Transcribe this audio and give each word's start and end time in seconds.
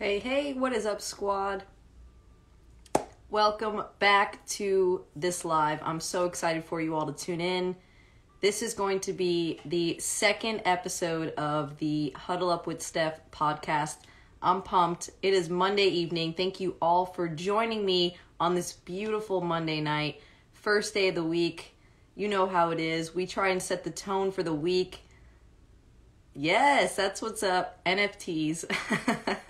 Hey, 0.00 0.18
hey, 0.18 0.54
what 0.54 0.72
is 0.72 0.86
up, 0.86 1.02
squad? 1.02 1.62
Welcome 3.28 3.82
back 3.98 4.46
to 4.46 5.04
this 5.14 5.44
live. 5.44 5.78
I'm 5.82 6.00
so 6.00 6.24
excited 6.24 6.64
for 6.64 6.80
you 6.80 6.94
all 6.94 7.04
to 7.04 7.12
tune 7.12 7.42
in. 7.42 7.76
This 8.40 8.62
is 8.62 8.72
going 8.72 9.00
to 9.00 9.12
be 9.12 9.60
the 9.66 9.98
second 9.98 10.62
episode 10.64 11.34
of 11.34 11.76
the 11.76 12.14
Huddle 12.16 12.48
Up 12.48 12.66
with 12.66 12.80
Steph 12.80 13.20
podcast. 13.30 13.96
I'm 14.40 14.62
pumped. 14.62 15.10
It 15.20 15.34
is 15.34 15.50
Monday 15.50 15.88
evening. 15.88 16.32
Thank 16.32 16.60
you 16.60 16.76
all 16.80 17.04
for 17.04 17.28
joining 17.28 17.84
me 17.84 18.16
on 18.40 18.54
this 18.54 18.72
beautiful 18.72 19.42
Monday 19.42 19.82
night, 19.82 20.22
first 20.54 20.94
day 20.94 21.08
of 21.08 21.14
the 21.14 21.22
week. 21.22 21.76
You 22.16 22.28
know 22.28 22.46
how 22.46 22.70
it 22.70 22.80
is. 22.80 23.14
We 23.14 23.26
try 23.26 23.48
and 23.48 23.62
set 23.62 23.84
the 23.84 23.90
tone 23.90 24.32
for 24.32 24.42
the 24.42 24.54
week. 24.54 25.00
Yes, 26.32 26.96
that's 26.96 27.20
what's 27.20 27.42
up. 27.42 27.84
NFTs. 27.84 28.64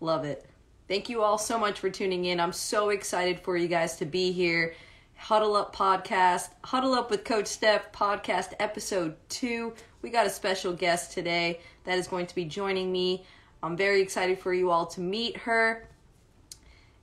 Love 0.00 0.24
it. 0.24 0.44
Thank 0.88 1.08
you 1.08 1.22
all 1.22 1.38
so 1.38 1.58
much 1.58 1.80
for 1.80 1.90
tuning 1.90 2.26
in. 2.26 2.38
I'm 2.38 2.52
so 2.52 2.90
excited 2.90 3.40
for 3.40 3.56
you 3.56 3.66
guys 3.66 3.96
to 3.96 4.04
be 4.04 4.30
here. 4.30 4.74
Huddle 5.16 5.56
Up 5.56 5.74
Podcast, 5.74 6.50
Huddle 6.62 6.94
Up 6.94 7.10
with 7.10 7.24
Coach 7.24 7.46
Steph 7.46 7.90
Podcast, 7.90 8.52
episode 8.60 9.16
two. 9.28 9.72
We 10.02 10.10
got 10.10 10.26
a 10.26 10.30
special 10.30 10.72
guest 10.72 11.12
today 11.12 11.60
that 11.84 11.98
is 11.98 12.06
going 12.06 12.26
to 12.26 12.34
be 12.34 12.44
joining 12.44 12.92
me. 12.92 13.24
I'm 13.62 13.76
very 13.76 14.00
excited 14.00 14.38
for 14.38 14.52
you 14.52 14.70
all 14.70 14.86
to 14.86 15.00
meet 15.00 15.36
her. 15.38 15.88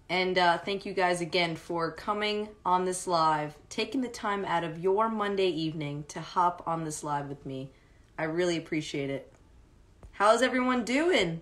And 0.10 0.38
uh, 0.38 0.60
thank 0.60 0.86
you 0.86 0.94
guys 0.94 1.22
again 1.22 1.56
for 1.56 1.92
coming 1.92 2.50
on 2.66 2.86
this 2.86 3.08
live, 3.08 3.58
taking 3.70 4.02
the 4.02 4.08
time 4.08 4.46
out 4.46 4.64
of 4.64 4.78
your 4.78 5.10
Monday 5.10 5.50
evening 5.50 6.06
to 6.10 6.22
hop 6.22 6.64
on 6.68 6.86
this 6.86 7.04
live 7.04 7.28
with 7.28 7.46
me. 7.46 7.72
I 8.18 8.26
really 8.26 8.58
appreciate 8.58 9.10
it. 9.10 9.34
How's 10.12 10.44
everyone 10.44 10.86
doing? 10.86 11.42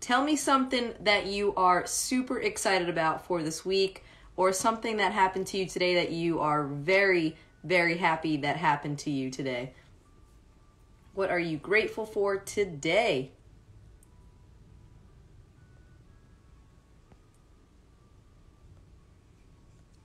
Tell 0.00 0.22
me 0.22 0.36
something 0.36 0.94
that 1.00 1.26
you 1.26 1.54
are 1.56 1.86
super 1.86 2.40
excited 2.40 2.88
about 2.88 3.26
for 3.26 3.42
this 3.42 3.64
week 3.64 4.04
or 4.36 4.52
something 4.52 4.96
that 4.98 5.12
happened 5.12 5.46
to 5.48 5.58
you 5.58 5.66
today 5.66 5.94
that 5.96 6.12
you 6.12 6.38
are 6.38 6.64
very, 6.64 7.36
very 7.64 7.96
happy 7.96 8.36
that 8.38 8.56
happened 8.56 8.98
to 9.00 9.10
you 9.10 9.30
today. 9.30 9.74
What 11.14 11.30
are 11.30 11.40
you 11.40 11.58
grateful 11.58 12.06
for 12.06 12.36
today? 12.36 13.32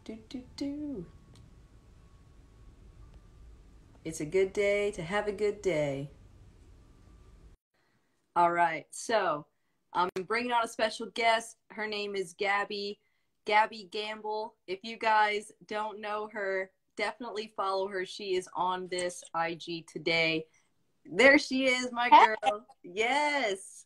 Do, 0.06 0.18
do, 0.28 0.42
do. 0.58 1.06
It's 4.04 4.20
a 4.20 4.26
good 4.26 4.52
day 4.52 4.92
to 4.92 5.04
have 5.04 5.28
a 5.28 5.32
good 5.32 5.62
day. 5.62 6.10
All 8.36 8.52
right, 8.52 8.86
so 8.90 9.46
Um, 9.96 10.10
I'm 10.16 10.24
bringing 10.24 10.52
on 10.52 10.64
a 10.64 10.68
special 10.68 11.08
guest. 11.14 11.58
Her 11.70 11.88
name 11.88 12.16
is 12.16 12.34
Gabby, 12.34 13.00
Gabby 13.46 13.88
Gamble. 13.92 14.56
If 14.68 14.80
you 14.84 14.98
guys 14.98 15.52
don't 15.68 16.02
know 16.02 16.30
her, 16.34 16.72
definitely 16.98 17.54
follow 17.56 17.88
her. 17.88 18.06
She 18.06 18.36
is 18.36 18.48
on 18.56 18.88
this 18.88 19.24
IG 19.36 19.88
today. 19.88 20.46
There 21.06 21.38
she 21.38 21.66
is, 21.66 21.92
my 21.92 22.10
girl. 22.10 22.66
Yes. 22.84 23.86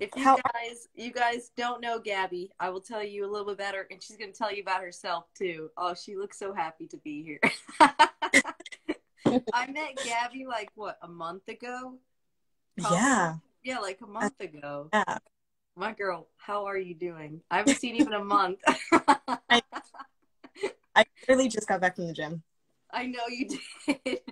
If 0.00 0.10
you 0.16 0.24
How- 0.24 0.38
guys 0.54 0.88
you 0.94 1.12
guys 1.12 1.50
don't 1.56 1.80
know 1.80 1.98
Gabby, 1.98 2.50
I 2.58 2.70
will 2.70 2.80
tell 2.80 3.02
you 3.02 3.26
a 3.26 3.30
little 3.30 3.46
bit 3.46 3.54
about 3.54 3.74
her 3.74 3.86
and 3.90 4.02
she's 4.02 4.16
gonna 4.16 4.32
tell 4.32 4.52
you 4.52 4.62
about 4.62 4.82
herself 4.82 5.26
too. 5.36 5.70
Oh, 5.76 5.94
she 5.94 6.16
looks 6.16 6.38
so 6.38 6.54
happy 6.54 6.86
to 6.86 6.96
be 6.98 7.22
here. 7.22 7.40
I 9.52 9.66
met 9.70 9.98
Gabby 10.04 10.46
like 10.46 10.70
what, 10.74 10.98
a 11.02 11.08
month 11.08 11.48
ago? 11.48 11.98
Probably. 12.78 12.96
Yeah, 12.98 13.34
Yeah, 13.64 13.78
like 13.78 13.98
a 14.02 14.06
month 14.06 14.38
ago. 14.40 14.90
yeah. 14.92 15.18
My 15.76 15.92
girl, 15.92 16.28
how 16.36 16.66
are 16.66 16.78
you 16.78 16.94
doing? 16.94 17.40
I 17.50 17.56
haven't 17.56 17.78
seen 17.78 17.96
even 17.96 18.12
a 18.12 18.22
month. 18.22 18.60
I 20.94 21.04
really 21.28 21.48
just 21.48 21.66
got 21.66 21.80
back 21.80 21.96
from 21.96 22.06
the 22.06 22.12
gym. 22.12 22.42
I 22.92 23.06
know 23.06 23.26
you 23.28 23.48
did. 23.48 24.20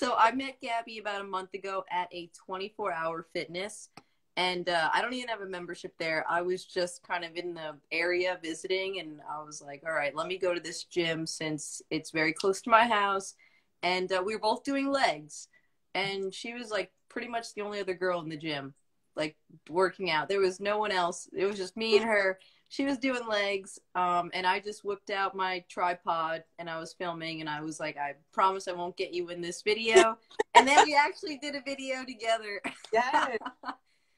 So 0.00 0.14
I 0.16 0.32
met 0.32 0.62
Gabby 0.62 0.96
about 0.96 1.20
a 1.20 1.24
month 1.24 1.52
ago 1.52 1.84
at 1.90 2.08
a 2.10 2.30
24 2.46 2.90
hour 2.90 3.26
fitness. 3.34 3.90
And 4.38 4.66
uh, 4.70 4.88
I 4.94 5.02
don't 5.02 5.12
even 5.12 5.28
have 5.28 5.42
a 5.42 5.46
membership 5.46 5.92
there. 5.98 6.24
I 6.26 6.40
was 6.40 6.64
just 6.64 7.06
kind 7.06 7.22
of 7.22 7.36
in 7.36 7.52
the 7.52 7.76
area 7.92 8.38
visiting, 8.42 8.98
and 9.00 9.20
I 9.30 9.42
was 9.42 9.60
like, 9.60 9.82
all 9.86 9.92
right, 9.92 10.16
let 10.16 10.26
me 10.26 10.38
go 10.38 10.54
to 10.54 10.60
this 10.60 10.84
gym 10.84 11.26
since 11.26 11.82
it's 11.90 12.12
very 12.12 12.32
close 12.32 12.62
to 12.62 12.70
my 12.70 12.86
house. 12.86 13.34
And 13.82 14.10
uh, 14.10 14.22
we 14.24 14.34
were 14.34 14.40
both 14.40 14.64
doing 14.64 14.90
legs. 14.90 15.48
And 15.94 16.32
she 16.32 16.54
was 16.54 16.70
like 16.70 16.92
pretty 17.08 17.28
much 17.28 17.54
the 17.54 17.62
only 17.62 17.80
other 17.80 17.94
girl 17.94 18.20
in 18.20 18.28
the 18.28 18.36
gym, 18.36 18.74
like 19.16 19.36
working 19.68 20.10
out. 20.10 20.28
There 20.28 20.40
was 20.40 20.60
no 20.60 20.78
one 20.78 20.92
else. 20.92 21.28
It 21.36 21.44
was 21.44 21.56
just 21.56 21.76
me 21.76 21.96
and 21.96 22.04
her. 22.04 22.38
She 22.68 22.84
was 22.84 22.98
doing 22.98 23.26
legs, 23.26 23.80
um, 23.96 24.30
and 24.32 24.46
I 24.46 24.60
just 24.60 24.84
whipped 24.84 25.10
out 25.10 25.34
my 25.34 25.64
tripod 25.68 26.44
and 26.60 26.70
I 26.70 26.78
was 26.78 26.92
filming. 26.92 27.40
And 27.40 27.50
I 27.50 27.60
was 27.62 27.80
like, 27.80 27.96
I 27.96 28.14
promise 28.32 28.68
I 28.68 28.72
won't 28.72 28.96
get 28.96 29.12
you 29.12 29.28
in 29.30 29.40
this 29.40 29.62
video. 29.62 30.16
and 30.54 30.68
then 30.68 30.84
we 30.86 30.94
actually 30.94 31.36
did 31.38 31.56
a 31.56 31.62
video 31.62 32.04
together. 32.04 32.62
Yes. 32.92 33.38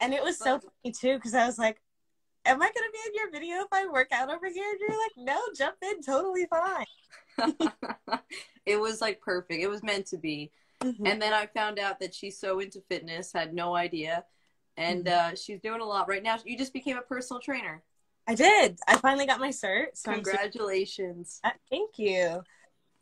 and 0.01 0.13
it 0.13 0.23
was 0.23 0.39
so 0.39 0.61
funny 0.61 0.93
too 0.93 1.17
because 1.17 1.35
I 1.35 1.47
was 1.47 1.59
like, 1.59 1.81
"Am 2.45 2.61
I 2.61 2.67
gonna 2.67 2.93
be 2.93 2.99
in 3.07 3.15
your 3.15 3.31
video 3.31 3.63
if 3.63 3.73
I 3.73 3.87
work 3.87 4.13
out 4.13 4.31
over 4.31 4.49
here?" 4.49 4.71
And 4.71 4.81
you're 4.81 4.99
like, 4.99 5.17
"No, 5.17 5.41
jump 5.57 5.77
in, 5.83 6.03
totally 6.03 6.47
fine." 6.47 6.87
it 8.67 8.79
was 8.79 9.01
like 9.01 9.21
perfect. 9.21 9.63
It 9.63 9.69
was 9.69 9.83
meant 9.83 10.07
to 10.09 10.19
be. 10.19 10.51
Mhm. 10.83 11.07
And 11.09 11.21
then 11.23 11.33
I 11.33 11.47
found 11.47 11.79
out 11.79 12.01
that 12.01 12.15
she's 12.15 12.39
so 12.39 12.61
into 12.61 12.81
fitness, 12.89 13.33
had 13.33 13.55
no 13.55 13.75
idea. 13.77 14.25
And 14.77 15.05
Mm-hmm. 15.07 15.33
uh, 15.33 15.37
she's 15.37 15.61
doing 15.61 15.81
a 15.81 15.85
lot 15.85 16.09
right 16.09 16.23
now. 16.23 16.39
You 16.45 16.57
just 16.57 16.73
became 16.73 16.97
a 16.97 17.03
personal 17.03 17.41
trainer. 17.41 17.83
I 18.27 18.35
did. 18.35 18.79
I 18.87 18.97
finally 18.99 19.27
got 19.27 19.41
my 19.41 19.51
cert. 19.51 19.89
So 19.95 20.13
Congratulations. 20.13 21.41
Uh, 21.45 21.51
Thank 21.71 21.99
you. 21.99 22.43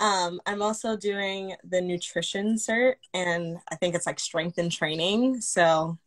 Um, 0.00 0.40
I'm 0.46 0.62
also 0.62 0.96
doing 0.96 1.54
the 1.62 1.80
nutrition 1.80 2.54
cert, 2.56 2.94
and 3.12 3.58
I 3.70 3.76
think 3.76 3.94
it's 3.94 4.06
like 4.06 4.18
strength 4.18 4.56
and 4.56 4.72
training. 4.72 5.42
So 5.42 5.98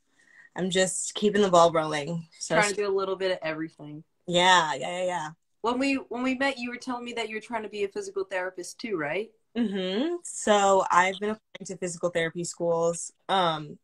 I'm 0.55 0.71
just 0.71 1.13
keeping 1.13 1.43
the 1.43 1.49
ball 1.49 1.71
rolling. 1.71 2.27
So 2.39 2.55
trying 2.55 2.71
to 2.71 2.75
do 2.75 2.87
a 2.87 2.89
little 2.97 3.15
bit 3.15 3.31
of 3.31 3.37
everything. 3.43 4.03
yeah, 4.25 4.73
yeah, 4.73 4.97
yeah, 4.99 5.05
yeah. 5.05 5.29
When 5.61 5.77
we 5.79 5.93
when 5.95 6.23
we 6.23 6.33
met, 6.35 6.57
you 6.57 6.71
were 6.71 6.77
telling 6.77 7.05
me 7.05 7.13
that 7.13 7.29
you 7.29 7.35
were 7.35 7.41
trying 7.41 7.63
to 7.63 7.69
be 7.69 7.83
a 7.83 7.87
physical 7.87 8.23
therapist 8.25 8.79
too, 8.79 8.97
right? 8.97 9.29
Hmm 9.55 10.15
So 10.23 10.83
I've 10.91 11.19
been 11.19 11.31
applying 11.31 11.65
to 11.65 11.77
physical 11.77 12.09
therapy 12.09 12.43
schools. 12.43 13.11
Um, 13.29 13.77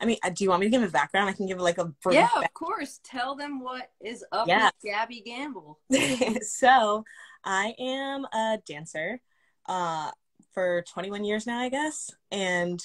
I 0.00 0.04
mean, 0.06 0.16
uh, 0.24 0.30
do 0.30 0.44
you 0.44 0.50
want 0.50 0.60
me 0.60 0.66
to 0.66 0.70
give 0.70 0.82
a 0.82 0.88
background? 0.88 1.28
I 1.28 1.32
can 1.32 1.46
give 1.46 1.58
like 1.58 1.78
a 1.78 1.86
brief 1.86 2.18
yeah, 2.20 2.40
of 2.40 2.54
course. 2.54 3.00
Tell 3.02 3.34
them 3.34 3.60
what 3.60 3.90
is 4.00 4.24
up 4.32 4.46
Yeah. 4.48 4.66
with 4.66 4.92
Gabby 4.92 5.22
Gamble. 5.24 5.78
so 6.42 7.04
I 7.44 7.74
am 7.78 8.24
a 8.32 8.58
dancer 8.66 9.20
uh, 9.66 10.10
for 10.54 10.84
21 10.92 11.24
years 11.24 11.46
now, 11.46 11.58
I 11.60 11.68
guess. 11.68 12.10
And 12.30 12.80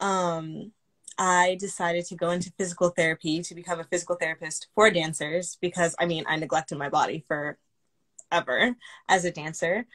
um, 0.00 0.72
I 1.18 1.56
decided 1.60 2.06
to 2.06 2.16
go 2.16 2.30
into 2.30 2.52
physical 2.58 2.90
therapy 2.90 3.42
to 3.42 3.54
become 3.54 3.80
a 3.80 3.84
physical 3.84 4.16
therapist 4.16 4.68
for 4.74 4.90
dancers 4.90 5.58
because 5.60 5.94
I 5.98 6.06
mean, 6.06 6.24
I 6.28 6.36
neglected 6.36 6.78
my 6.78 6.88
body 6.88 7.24
for 7.28 7.58
ever 8.30 8.76
as 9.08 9.24
a 9.24 9.30
dancer. 9.30 9.86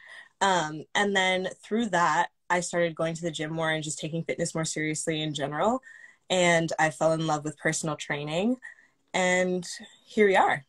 Um, 0.44 0.84
and 0.94 1.16
then 1.16 1.48
through 1.64 1.86
that, 1.86 2.28
I 2.50 2.60
started 2.60 2.94
going 2.94 3.14
to 3.14 3.22
the 3.22 3.30
gym 3.30 3.50
more 3.50 3.70
and 3.70 3.82
just 3.82 3.98
taking 3.98 4.22
fitness 4.24 4.54
more 4.54 4.66
seriously 4.66 5.22
in 5.22 5.32
general. 5.32 5.80
And 6.28 6.70
I 6.78 6.90
fell 6.90 7.12
in 7.12 7.26
love 7.26 7.44
with 7.44 7.56
personal 7.56 7.96
training. 7.96 8.56
And 9.14 9.66
here 10.06 10.26
we 10.26 10.36
are. 10.36 10.66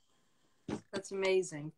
That's 0.93 1.11
amazing. 1.11 1.73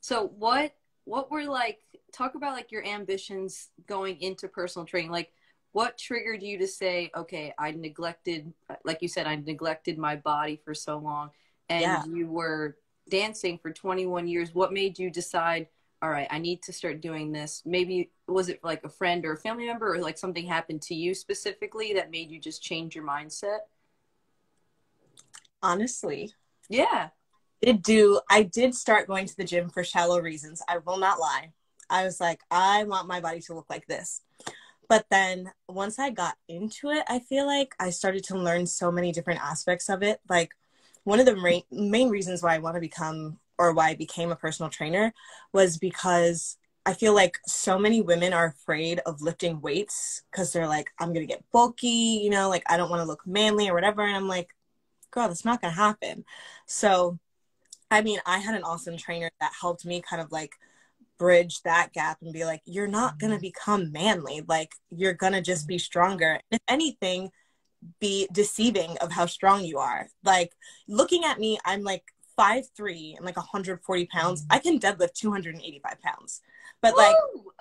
So 0.00 0.26
what 0.38 0.74
what 1.04 1.30
were 1.30 1.44
like 1.44 1.80
talk 2.12 2.34
about 2.34 2.54
like 2.54 2.72
your 2.72 2.84
ambitions 2.86 3.68
going 3.86 4.18
into 4.22 4.48
personal 4.48 4.86
training? 4.86 5.10
Like 5.10 5.32
what 5.72 5.98
triggered 5.98 6.42
you 6.42 6.58
to 6.58 6.66
say, 6.66 7.10
okay, 7.14 7.52
I 7.58 7.72
neglected 7.72 8.52
like 8.84 9.02
you 9.02 9.08
said, 9.08 9.26
I 9.26 9.36
neglected 9.36 9.98
my 9.98 10.16
body 10.16 10.60
for 10.64 10.72
so 10.72 10.96
long 10.96 11.30
and 11.68 11.82
Yeah. 11.82 12.04
you 12.06 12.26
were 12.26 12.78
dancing 13.10 13.58
for 13.58 13.70
21 13.70 14.28
years. 14.28 14.54
What 14.54 14.72
made 14.72 14.98
you 14.98 15.10
decide, 15.10 15.68
all 16.02 16.10
right, 16.10 16.26
I 16.30 16.38
need 16.38 16.62
to 16.62 16.72
start 16.72 17.00
doing 17.00 17.30
this? 17.30 17.62
Maybe 17.64 18.10
was 18.26 18.48
it 18.48 18.58
like 18.64 18.82
a 18.84 18.88
friend 18.88 19.24
or 19.24 19.34
a 19.34 19.38
family 19.38 19.66
member 19.66 19.94
or 19.94 19.98
like 19.98 20.18
something 20.18 20.46
happened 20.46 20.82
to 20.82 20.94
you 20.94 21.14
specifically 21.14 21.92
that 21.94 22.10
made 22.10 22.30
you 22.30 22.40
just 22.40 22.60
change 22.62 22.96
your 22.96 23.04
mindset? 23.04 23.60
Honestly, 25.62 26.34
Yeah. 26.68 27.10
It 27.60 27.82
do 27.82 28.20
I 28.28 28.42
did 28.42 28.74
start 28.74 29.06
going 29.06 29.26
to 29.26 29.36
the 29.36 29.44
gym 29.44 29.70
for 29.70 29.84
shallow 29.84 30.18
reasons. 30.20 30.60
I 30.68 30.78
will 30.78 30.96
not 30.96 31.20
lie. 31.20 31.52
I 31.88 32.04
was 32.04 32.20
like, 32.20 32.40
I 32.50 32.82
want 32.84 33.06
my 33.06 33.20
body 33.20 33.40
to 33.42 33.54
look 33.54 33.66
like 33.70 33.86
this. 33.86 34.22
But 34.88 35.06
then 35.10 35.52
once 35.68 36.00
I 36.00 36.10
got 36.10 36.36
into 36.48 36.90
it, 36.90 37.04
I 37.08 37.20
feel 37.20 37.46
like 37.46 37.74
I 37.78 37.90
started 37.90 38.24
to 38.24 38.38
learn 38.38 38.66
so 38.66 38.90
many 38.90 39.12
different 39.12 39.40
aspects 39.40 39.88
of 39.88 40.02
it. 40.02 40.20
Like 40.28 40.50
one 41.04 41.20
of 41.20 41.26
the 41.26 41.36
main, 41.36 41.62
main 41.70 42.08
reasons 42.10 42.42
why 42.42 42.56
I 42.56 42.58
want 42.58 42.74
to 42.74 42.80
become 42.80 43.38
or 43.58 43.72
why 43.72 43.90
I 43.90 43.94
became 43.94 44.30
a 44.30 44.36
personal 44.36 44.70
trainer 44.70 45.12
was 45.52 45.78
because 45.78 46.56
I 46.84 46.94
feel 46.94 47.14
like 47.14 47.38
so 47.46 47.78
many 47.78 48.00
women 48.00 48.32
are 48.32 48.46
afraid 48.46 49.00
of 49.06 49.22
lifting 49.22 49.60
weights 49.60 50.22
because 50.30 50.52
they're 50.52 50.66
like, 50.66 50.90
I'm 50.98 51.12
going 51.12 51.26
to 51.26 51.32
get 51.32 51.44
bulky, 51.52 52.20
you 52.22 52.30
know, 52.30 52.48
like 52.48 52.64
I 52.68 52.76
don't 52.76 52.90
want 52.90 53.00
to 53.00 53.06
look 53.06 53.26
manly 53.26 53.68
or 53.68 53.74
whatever. 53.74 54.02
And 54.02 54.16
I'm 54.16 54.26
like, 54.26 54.48
girl, 55.12 55.28
that's 55.28 55.44
not 55.44 55.60
going 55.60 55.72
to 55.72 55.80
happen. 55.80 56.24
So, 56.66 57.18
I 57.90 58.02
mean, 58.02 58.18
I 58.26 58.38
had 58.38 58.56
an 58.56 58.64
awesome 58.64 58.96
trainer 58.96 59.30
that 59.40 59.52
helped 59.60 59.84
me 59.84 60.02
kind 60.02 60.20
of 60.20 60.32
like 60.32 60.54
bridge 61.18 61.62
that 61.62 61.92
gap 61.92 62.18
and 62.20 62.32
be 62.32 62.44
like, 62.44 62.62
you're 62.64 62.88
not 62.88 63.18
going 63.20 63.30
to 63.30 63.36
mm-hmm. 63.36 63.42
become 63.42 63.92
manly. 63.92 64.42
Like, 64.48 64.72
you're 64.90 65.12
going 65.12 65.34
to 65.34 65.42
just 65.42 65.68
be 65.68 65.78
stronger. 65.78 66.40
If 66.50 66.60
anything, 66.66 67.30
be 68.00 68.26
deceiving 68.32 68.96
of 69.00 69.12
how 69.12 69.26
strong 69.26 69.64
you 69.64 69.78
are. 69.78 70.08
Like, 70.24 70.52
looking 70.88 71.24
at 71.24 71.38
me, 71.38 71.58
I'm 71.64 71.82
like 71.82 72.02
five 72.36 72.66
three 72.76 73.14
and 73.16 73.24
like 73.24 73.36
140 73.36 74.06
pounds. 74.06 74.44
I 74.50 74.58
can 74.58 74.78
deadlift 74.78 75.14
285 75.14 76.00
pounds. 76.00 76.40
But 76.80 76.96
like, 76.96 77.16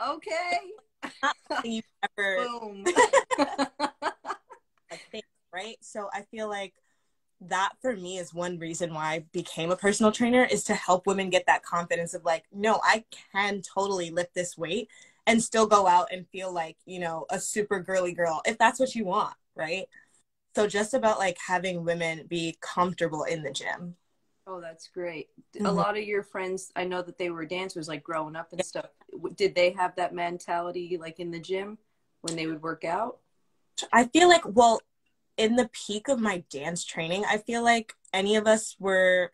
okay. 0.08 0.60
you 1.64 1.82
ever 2.18 2.48
Boom. 2.60 2.86
like 3.38 5.06
things, 5.12 5.24
right? 5.54 5.78
So 5.82 6.10
I 6.14 6.24
feel 6.24 6.50
like 6.50 6.74
that 7.42 7.72
for 7.82 7.96
me 7.96 8.20
is 8.20 8.34
one 8.34 8.60
reason 8.60 8.94
why 8.94 9.14
I 9.14 9.26
became 9.32 9.72
a 9.72 9.76
personal 9.76 10.12
trainer 10.12 10.44
is 10.44 10.64
to 10.66 10.76
help 10.76 11.08
women 11.08 11.30
get 11.30 11.46
that 11.48 11.64
confidence 11.64 12.14
of 12.14 12.24
like, 12.24 12.46
no, 12.52 12.80
I 12.84 13.04
can 13.34 13.62
totally 13.62 14.12
lift 14.12 14.36
this 14.36 14.58
weight 14.58 14.90
and 15.26 15.42
still 15.42 15.66
go 15.66 15.88
out 15.88 16.10
and 16.12 16.28
feel 16.30 16.54
like, 16.54 16.78
you 16.86 17.00
know, 17.00 17.26
a 17.30 17.40
super 17.40 17.80
girly 17.80 18.14
girl 18.14 18.42
if 18.46 18.58
that's 18.58 18.80
what 18.80 18.96
you 18.96 19.06
want, 19.06 19.34
right? 19.56 19.88
So 20.56 20.68
just 20.68 20.94
about 20.94 21.18
like 21.18 21.38
having 21.46 21.84
women 21.84 22.26
be 22.28 22.58
comfortable 22.62 23.24
in 23.24 23.42
the 23.42 23.52
gym. 23.52 23.96
Oh, 24.48 24.60
that's 24.60 24.88
great. 24.88 25.30
A 25.56 25.60
Mhm. 25.60 25.76
lot 25.76 25.98
of 25.98 26.04
your 26.04 26.24
friends, 26.24 26.72
I 26.76 26.84
know 26.84 27.02
that 27.02 27.18
they 27.18 27.30
were 27.30 27.46
dancers, 27.46 27.88
like 27.88 28.04
growing 28.04 28.36
up 28.36 28.52
and 28.52 28.64
stuff. 28.66 28.90
Did 29.36 29.56
they 29.56 29.72
have 29.72 29.96
that 29.96 30.14
mentality, 30.14 30.98
like 30.98 31.20
in 31.20 31.32
the 31.32 31.40
gym, 31.40 31.78
when 32.22 32.36
they 32.36 32.48
would 32.48 32.62
work 32.62 32.84
out? 32.84 33.20
I 33.94 34.06
feel 34.06 34.28
like, 34.28 34.44
well, 34.46 34.82
in 35.38 35.56
the 35.56 35.70
peak 35.70 36.08
of 36.08 36.20
my 36.20 36.44
dance 36.50 36.84
training, 36.84 37.26
I 37.28 37.38
feel 37.38 37.64
like 37.64 37.94
any 38.14 38.36
of 38.36 38.48
us 38.48 38.76
were, 38.80 39.32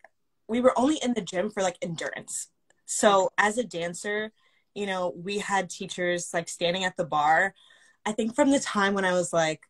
we 0.48 0.62
were 0.62 0.77
only 0.77 0.98
in 0.98 1.13
the 1.13 1.21
gym 1.21 1.50
for 1.50 1.63
like 1.63 1.77
endurance. 1.81 2.50
So 2.86 3.31
as 3.38 3.57
a 3.57 3.63
dancer, 3.63 4.31
you 4.74 4.86
know, 4.86 5.13
we 5.15 5.39
had 5.39 5.69
teachers 5.69 6.30
like 6.33 6.50
standing 6.50 6.83
at 6.83 6.95
the 6.98 7.06
bar. 7.06 7.54
I 8.06 8.12
think 8.12 8.36
from 8.36 8.51
the 8.51 8.59
time 8.59 8.94
when 8.94 9.06
I 9.06 9.13
was 9.13 9.33
like 9.33 9.67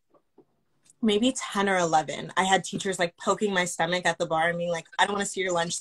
maybe 1.01 1.33
10 1.35 1.69
or 1.69 1.77
11, 1.77 2.31
I 2.37 2.43
had 2.43 2.63
teachers 2.63 2.99
like 2.99 3.15
poking 3.17 3.53
my 3.53 3.65
stomach 3.65 4.05
at 4.05 4.17
the 4.17 4.25
bar 4.25 4.49
and 4.49 4.57
being 4.57 4.71
like, 4.71 4.85
I 4.99 5.05
don't 5.05 5.15
want 5.15 5.25
to 5.25 5.31
see 5.31 5.41
your 5.41 5.53
lunch. 5.53 5.75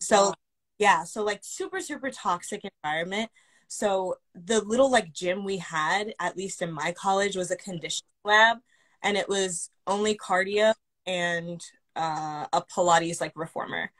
So, 0.00 0.32
Wow. 0.32 0.34
yeah, 0.78 1.04
so 1.04 1.22
like 1.24 1.40
super, 1.42 1.80
super 1.80 2.10
toxic 2.10 2.62
environment. 2.84 3.30
So 3.68 4.16
the 4.34 4.60
little 4.62 4.90
like 4.90 5.12
gym 5.12 5.44
we 5.44 5.58
had, 5.58 6.14
at 6.20 6.36
least 6.36 6.62
in 6.62 6.72
my 6.72 6.92
college, 6.92 7.36
was 7.36 7.50
a 7.50 7.56
conditioning 7.56 8.08
lab, 8.24 8.58
and 9.02 9.16
it 9.16 9.28
was 9.28 9.70
only 9.86 10.16
cardio 10.16 10.74
and 11.06 11.60
uh, 11.96 12.46
a 12.52 12.62
Pilates 12.62 13.20
like 13.20 13.32
reformer, 13.36 13.90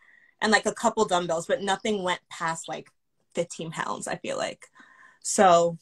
and 0.41 0.53
like 0.53 0.67
a 0.67 0.75
couple 0.75 1.05
dumbbells, 1.07 1.47
but 1.47 1.63
nothing 1.63 2.03
went 2.03 2.21
past 2.31 2.69
like 2.69 2.89
15 3.35 3.71
pounds. 3.71 4.07
I 4.09 4.17
feel 4.17 4.37
like, 4.37 4.67
so 5.23 5.79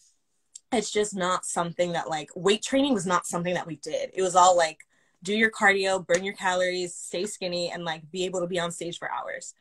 it's 0.72 0.90
just 0.90 1.14
not 1.16 1.44
something 1.44 1.92
that 1.92 2.08
like 2.08 2.30
weight 2.34 2.62
training 2.62 2.94
was 2.94 3.06
not 3.06 3.26
something 3.26 3.54
that 3.54 3.66
we 3.66 3.76
did. 3.76 4.10
It 4.14 4.22
was 4.22 4.36
all 4.36 4.56
like 4.56 4.78
do 5.22 5.34
your 5.34 5.50
cardio, 5.50 6.04
burn 6.06 6.24
your 6.24 6.34
calories, 6.34 6.94
stay 6.94 7.26
skinny, 7.26 7.70
and 7.70 7.84
like 7.84 8.10
be 8.10 8.24
able 8.24 8.40
to 8.40 8.46
be 8.46 8.58
on 8.58 8.70
stage 8.70 8.98
for 8.98 9.10
hours. 9.10 9.54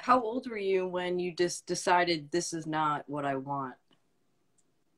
How 0.00 0.20
old 0.22 0.48
were 0.48 0.58
you 0.58 0.86
when 0.86 1.18
you 1.18 1.32
just 1.34 1.66
decided 1.66 2.30
this 2.30 2.52
is 2.52 2.66
not 2.66 3.04
what 3.06 3.24
I 3.24 3.36
want? 3.36 3.74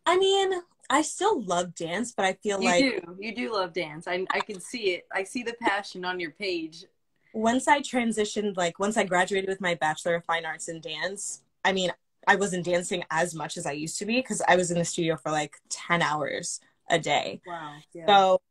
I 0.06 0.16
mean, 0.16 0.52
I 0.90 1.02
still 1.02 1.42
love 1.42 1.74
dance, 1.74 2.12
but 2.12 2.24
I 2.24 2.32
feel 2.34 2.60
You 2.60 2.68
like 2.68 2.80
do. 2.80 3.16
You 3.20 3.34
do 3.34 3.52
love 3.52 3.72
dance. 3.72 4.06
I, 4.08 4.26
I 4.30 4.40
can 4.40 4.60
see 4.60 4.90
it. 4.94 5.06
I 5.12 5.24
see 5.24 5.42
the 5.42 5.54
passion 5.60 6.04
on 6.04 6.18
your 6.20 6.32
page. 6.32 6.84
once 7.32 7.66
I 7.68 7.80
transitioned, 7.80 8.56
like 8.56 8.78
once 8.78 8.96
I 8.96 9.04
graduated 9.04 9.48
with 9.48 9.60
my 9.60 9.74
Bachelor 9.74 10.16
of 10.16 10.24
Fine 10.24 10.44
Arts 10.44 10.68
in 10.68 10.80
dance, 10.80 11.42
I 11.64 11.72
mean, 11.72 11.92
I 12.26 12.36
wasn't 12.36 12.64
dancing 12.64 13.04
as 13.10 13.34
much 13.34 13.56
as 13.56 13.66
I 13.66 13.72
used 13.72 13.98
to 13.98 14.06
be 14.06 14.16
because 14.16 14.42
I 14.46 14.56
was 14.56 14.70
in 14.70 14.78
the 14.78 14.84
studio 14.84 15.16
for 15.16 15.30
like 15.30 15.56
10 15.68 16.02
hours 16.02 16.60
a 16.88 16.98
day. 16.98 17.40
Wow. 17.46 17.74
Yeah. 17.92 18.06
So 18.06 18.42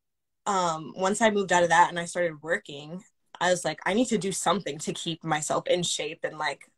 um, 0.46 0.94
once 0.96 1.22
I 1.22 1.30
moved 1.30 1.52
out 1.52 1.64
of 1.64 1.70
that 1.70 1.90
and 1.90 2.00
I 2.00 2.06
started 2.06 2.42
working, 2.42 3.04
I 3.40 3.50
was 3.50 3.66
like, 3.66 3.80
I 3.86 3.94
need 3.94 4.08
to 4.08 4.18
do 4.18 4.32
something 4.32 4.78
to 4.80 4.94
keep 4.94 5.24
myself 5.24 5.68
in 5.68 5.84
shape 5.84 6.20
and 6.24 6.38
like 6.38 6.70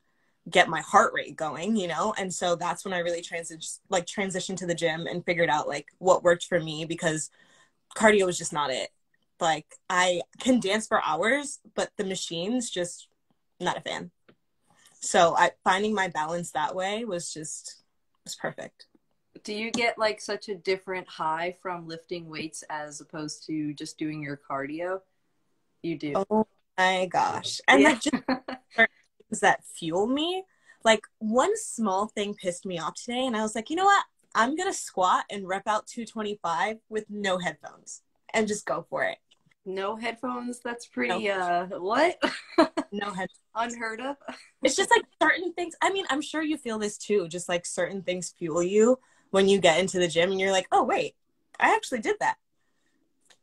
get 0.49 0.69
my 0.69 0.81
heart 0.81 1.13
rate 1.13 1.35
going, 1.35 1.75
you 1.75 1.87
know? 1.87 2.13
And 2.17 2.33
so 2.33 2.55
that's 2.55 2.85
when 2.85 2.93
I 2.93 2.99
really 2.99 3.21
transitioned 3.21 3.79
like 3.89 4.05
transitioned 4.05 4.57
to 4.57 4.65
the 4.67 4.75
gym 4.75 5.07
and 5.07 5.25
figured 5.25 5.49
out 5.49 5.67
like 5.67 5.87
what 5.99 6.23
worked 6.23 6.45
for 6.45 6.59
me 6.59 6.85
because 6.85 7.29
cardio 7.95 8.25
was 8.25 8.37
just 8.37 8.53
not 8.53 8.71
it. 8.71 8.89
Like 9.39 9.65
I 9.89 10.21
can 10.39 10.59
dance 10.59 10.87
for 10.87 11.01
hours, 11.03 11.59
but 11.75 11.91
the 11.97 12.03
machines 12.03 12.69
just 12.69 13.07
not 13.59 13.77
a 13.77 13.81
fan. 13.81 14.11
So 15.03 15.35
I 15.35 15.51
finding 15.65 15.93
my 15.93 16.07
balance 16.07 16.51
that 16.51 16.75
way 16.75 17.03
was 17.03 17.31
just 17.31 17.83
was 18.23 18.35
perfect. 18.35 18.87
do 19.43 19.53
you 19.53 19.69
get 19.69 19.97
like 19.97 20.21
such 20.21 20.47
a 20.47 20.55
different 20.55 21.07
high 21.09 21.53
from 21.61 21.87
lifting 21.87 22.29
weights 22.29 22.63
as 22.69 23.01
opposed 23.01 23.45
to 23.47 23.73
just 23.73 23.97
doing 23.97 24.23
your 24.23 24.39
cardio? 24.49 25.01
You 25.81 25.97
do. 25.97 26.13
Oh 26.31 26.47
my 26.77 27.05
gosh. 27.11 27.59
And 27.67 27.81
Yeah. 27.81 27.89
like 27.89 28.01
just 28.01 28.15
things 28.77 29.39
that 29.41 29.65
fuel 29.65 30.07
me. 30.07 30.45
Like 30.85 31.01
one 31.19 31.51
small 31.57 32.07
thing 32.07 32.33
pissed 32.33 32.65
me 32.65 32.79
off 32.79 32.93
today, 32.95 33.25
and 33.25 33.35
I 33.35 33.41
was 33.41 33.55
like, 33.55 33.69
you 33.69 33.75
know 33.75 33.85
what? 33.85 34.05
I'm 34.35 34.55
gonna 34.55 34.73
squat 34.73 35.25
and 35.29 35.47
rep 35.47 35.67
out 35.67 35.85
225 35.87 36.77
with 36.89 37.05
no 37.09 37.37
headphones 37.39 38.01
and 38.33 38.47
just 38.47 38.65
go 38.65 38.85
for 38.89 39.03
it. 39.03 39.17
no 39.65 39.97
headphones. 39.97 40.59
That's 40.63 40.87
pretty. 40.87 41.29
Uh, 41.29 41.65
what? 41.79 42.21
No 42.93 43.11
head. 43.11 43.27
Unheard 43.55 44.01
of. 44.01 44.17
It's 44.63 44.75
just 44.75 44.89
like 44.89 45.03
certain 45.21 45.53
things. 45.53 45.75
I 45.81 45.91
mean, 45.91 46.05
I'm 46.09 46.21
sure 46.21 46.41
you 46.41 46.57
feel 46.57 46.79
this 46.79 46.97
too. 46.97 47.27
Just 47.27 47.49
like 47.49 47.65
certain 47.65 48.01
things 48.01 48.33
fuel 48.37 48.63
you 48.63 48.99
when 49.31 49.47
you 49.47 49.59
get 49.59 49.79
into 49.79 49.99
the 49.99 50.07
gym, 50.07 50.31
and 50.31 50.39
you're 50.39 50.51
like, 50.51 50.67
oh 50.71 50.83
wait, 50.83 51.15
I 51.59 51.73
actually 51.75 51.99
did 51.99 52.15
that. 52.19 52.37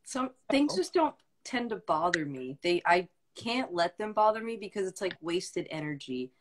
Some 0.04 0.30
things 0.50 0.72
oh. 0.74 0.76
just 0.76 0.94
don't 0.94 1.14
tend 1.44 1.70
to 1.70 1.76
bother 1.76 2.24
me. 2.24 2.58
They 2.62 2.82
I 2.84 3.08
can't 3.36 3.72
let 3.72 3.98
them 3.98 4.12
bother 4.12 4.42
me 4.42 4.56
because 4.56 4.86
it's 4.86 5.00
like 5.00 5.16
wasted 5.20 5.66
energy. 5.70 6.32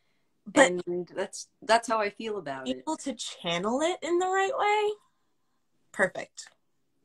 But 0.46 0.72
and 0.88 1.10
that's 1.16 1.48
that's 1.62 1.88
how 1.88 2.00
I 2.00 2.10
feel 2.10 2.38
about 2.38 2.68
it. 2.68 2.78
able 2.78 2.98
to 2.98 3.14
channel 3.14 3.82
it 3.82 3.98
in 4.02 4.18
the 4.18 4.26
right 4.26 4.52
way, 4.58 4.92
perfect. 5.92 6.48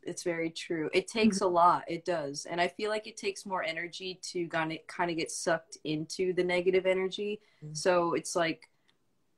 It's 0.07 0.23
very 0.23 0.51
true. 0.51 0.91
It 0.93 1.09
takes 1.09 1.37
Mm-hmm. 1.39 1.45
a 1.47 1.49
lot. 1.49 1.85
It 1.89 2.05
does. 2.05 2.47
And 2.47 2.61
I 2.61 2.69
feel 2.69 2.91
like 2.91 3.07
it 3.07 3.17
takes 3.17 3.45
more 3.47 3.63
energy 3.63 4.19
to 4.33 4.47
kind 4.49 4.73
of 5.11 5.17
get 5.17 5.31
sucked 5.31 5.79
into 5.85 6.33
the 6.33 6.45
negative 6.45 6.87
energy. 6.87 7.41
Mhm. 7.65 7.77
So 7.77 8.15
it's 8.15 8.37
like 8.37 8.71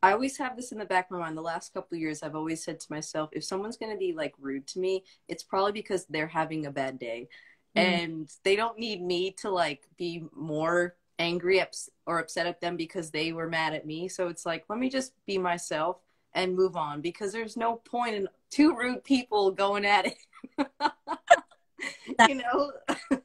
I 0.03 0.13
always 0.13 0.37
have 0.37 0.57
this 0.57 0.73
in 0.73 0.79
the 0.79 0.85
back 0.85 1.07
of 1.07 1.13
my 1.13 1.21
mind. 1.25 1.37
The 1.37 1.43
last 1.43 1.73
couple 1.73 1.97
of 1.97 2.01
years, 2.01 2.23
I've 2.23 2.37
always 2.37 2.63
said 2.63 2.79
to 2.81 2.93
myself, 2.93 3.31
if 3.33 3.43
someone's 3.45 3.79
going 3.79 3.91
to 3.93 3.99
be 3.99 4.13
like 4.13 4.35
rude 4.39 4.67
to 4.69 4.79
me, 4.79 5.05
it's 5.27 5.43
probably 5.43 5.73
because 5.73 6.05
they're 6.05 6.27
having 6.29 6.67
a 6.67 6.71
bad 6.71 6.99
day. 6.99 7.29
Mm. 7.77 7.81
And 7.81 8.33
they 8.45 8.57
don't 8.57 8.79
need 8.79 9.03
me 9.03 9.33
to 9.41 9.51
like 9.51 9.89
be 9.97 10.25
more 10.35 10.97
angry 11.19 11.61
ups- 11.61 11.89
or 12.07 12.19
upset 12.19 12.47
at 12.47 12.61
them 12.61 12.77
because 12.77 13.11
they 13.11 13.33
were 13.33 13.49
mad 13.49 13.73
at 13.75 13.87
me. 13.87 14.07
So 14.09 14.29
it's 14.29 14.45
like, 14.47 14.65
let 14.69 14.79
me 14.79 14.91
just 14.91 15.13
be 15.27 15.39
myself 15.39 15.97
and 16.35 16.55
move 16.55 16.77
on 16.77 17.01
because 17.01 17.33
there's 17.33 17.57
no 17.57 17.77
point 17.77 18.15
in 18.15 18.29
two 18.51 18.75
rude 18.77 19.05
people 19.05 19.51
going 19.51 19.85
at 19.85 20.07
it. 20.07 20.17
you 22.29 22.37
know? 22.37 22.73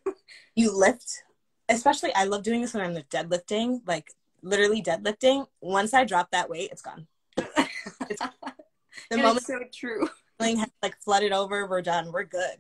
You 0.54 0.78
lift, 0.78 1.24
especially 1.70 2.14
I 2.14 2.26
love 2.26 2.44
doing 2.44 2.60
this 2.62 2.74
when 2.74 2.84
I'm 2.84 2.94
deadlifting, 3.04 3.80
like 3.88 4.12
literally 4.44 4.84
deadlifting. 4.84 5.48
Once 5.62 5.94
I 5.94 6.04
drop 6.04 6.30
that 6.32 6.50
weight, 6.50 6.72
it's 6.74 6.82
gone. 6.82 7.08
The 7.38 9.16
And 9.16 9.22
moment 9.22 9.38
it's 9.38 9.48
so 9.48 9.60
true. 9.74 10.10
has 10.40 10.70
like 10.84 11.02
flooded 11.02 11.32
over, 11.32 11.68
we're 11.68 11.82
done. 11.82 12.12
We're 12.12 12.26
good. 12.26 12.58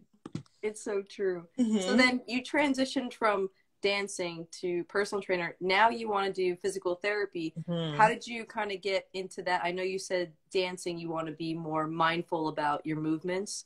It's 0.63 0.81
so 0.83 1.01
true. 1.01 1.47
Mhm. 1.59 1.81
So 1.81 1.95
then 1.97 2.21
you 2.27 2.41
transitioned 2.41 3.13
from 3.13 3.49
dancing 3.81 4.47
to 4.61 4.83
personal 4.85 5.21
trainer. 5.21 5.55
Now 5.59 5.89
you 5.89 6.09
want 6.09 6.27
to 6.27 6.33
do 6.33 6.55
physical 6.55 6.95
therapy. 6.95 7.53
Mhm. 7.67 7.95
How 7.95 8.07
did 8.07 8.25
you 8.25 8.45
kind 8.45 8.71
of 8.71 8.81
get 8.81 9.09
into 9.13 9.41
that? 9.43 9.61
I 9.63 9.71
know 9.71 9.83
you 9.83 9.99
said 9.99 10.33
dancing, 10.51 10.97
you 10.97 11.09
want 11.09 11.27
to 11.27 11.33
be 11.33 11.53
more 11.53 11.87
mindful 11.87 12.47
about 12.47 12.85
your 12.85 12.97
movements. 12.97 13.65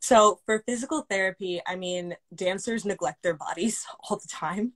So 0.00 0.40
for 0.46 0.62
physical 0.66 1.02
therapy, 1.08 1.60
I 1.66 1.76
mean, 1.76 2.16
dancers 2.34 2.84
neglect 2.84 3.22
their 3.22 3.34
bodies 3.34 3.86
all 4.08 4.16
the 4.16 4.28
time. 4.28 4.72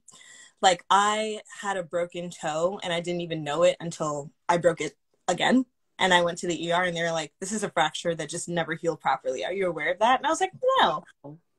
Like 0.61 0.83
I 0.89 1.41
had 1.61 1.77
a 1.77 1.83
broken 1.83 2.29
toe 2.29 2.79
and 2.81 2.91
I 2.91 2.99
didn't 3.01 3.21
even 3.21 3.43
know 3.43 3.63
it 3.63 3.77
until 3.79 4.31
I 4.49 4.57
broke 4.57 4.81
it 4.81 4.97
again. 5.27 5.65
And 5.99 6.13
I 6.13 6.21
went 6.21 6.37
to 6.39 6.47
the 6.47 6.71
ER 6.71 6.83
and 6.83 6.95
they 6.95 7.01
were 7.01 7.11
like, 7.11 7.33
this 7.39 7.51
is 7.51 7.63
a 7.63 7.69
fracture 7.69 8.13
that 8.15 8.29
just 8.29 8.47
never 8.47 8.75
healed 8.75 8.99
properly. 9.01 9.43
Are 9.43 9.53
you 9.53 9.67
aware 9.67 9.91
of 9.91 9.99
that? 9.99 10.19
And 10.19 10.27
I 10.27 10.29
was 10.29 10.41
like, 10.41 10.53
no. 10.79 11.03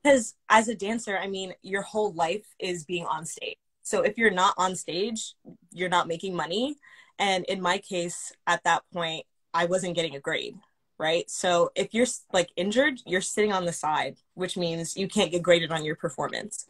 Because 0.03 0.35
as 0.49 0.67
a 0.67 0.75
dancer, 0.75 1.17
I 1.17 1.27
mean, 1.27 1.53
your 1.61 1.81
whole 1.81 2.13
life 2.13 2.45
is 2.59 2.85
being 2.85 3.05
on 3.05 3.25
stage. 3.25 3.57
So 3.83 4.01
if 4.01 4.17
you're 4.17 4.31
not 4.31 4.53
on 4.57 4.75
stage, 4.75 5.33
you're 5.71 5.89
not 5.89 6.07
making 6.07 6.35
money. 6.35 6.75
And 7.17 7.43
in 7.45 7.61
my 7.61 7.79
case, 7.79 8.31
at 8.47 8.63
that 8.63 8.83
point, 8.93 9.25
I 9.53 9.65
wasn't 9.65 9.95
getting 9.95 10.15
a 10.15 10.19
grade 10.19 10.55
right? 10.99 11.29
So 11.29 11.71
if 11.75 11.93
you're 11.93 12.05
like 12.31 12.49
injured, 12.55 12.99
you're 13.05 13.21
sitting 13.21 13.51
on 13.51 13.65
the 13.65 13.73
side, 13.73 14.17
which 14.35 14.57
means 14.57 14.95
you 14.95 15.07
can't 15.07 15.31
get 15.31 15.41
graded 15.41 15.71
on 15.71 15.83
your 15.83 15.95
performance. 15.95 16.67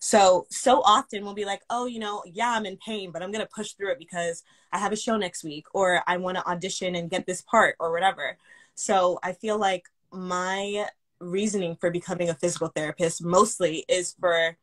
So, 0.00 0.46
so 0.50 0.82
often 0.82 1.24
we'll 1.24 1.34
be 1.34 1.44
like, 1.44 1.62
oh, 1.70 1.86
you 1.86 1.98
know, 1.98 2.22
yeah, 2.26 2.50
I'm 2.50 2.66
in 2.66 2.76
pain, 2.76 3.10
but 3.10 3.22
I'm 3.22 3.32
going 3.32 3.44
to 3.44 3.50
push 3.52 3.72
through 3.72 3.92
it 3.92 3.98
because 3.98 4.42
I 4.72 4.78
have 4.78 4.92
a 4.92 4.96
show 4.96 5.16
next 5.16 5.42
week 5.42 5.66
or 5.72 6.02
I 6.06 6.18
want 6.18 6.36
to 6.36 6.46
audition 6.46 6.94
and 6.94 7.08
get 7.08 7.26
this 7.26 7.40
part 7.40 7.76
or 7.80 7.92
whatever. 7.92 8.36
So 8.74 9.18
I 9.22 9.32
feel 9.32 9.58
like 9.58 9.84
my 10.12 10.86
reasoning 11.20 11.76
for 11.80 11.90
becoming 11.90 12.28
a 12.28 12.34
physical 12.34 12.68
therapist 12.68 13.24
mostly 13.24 13.84
is 13.88 14.14
for 14.20 14.56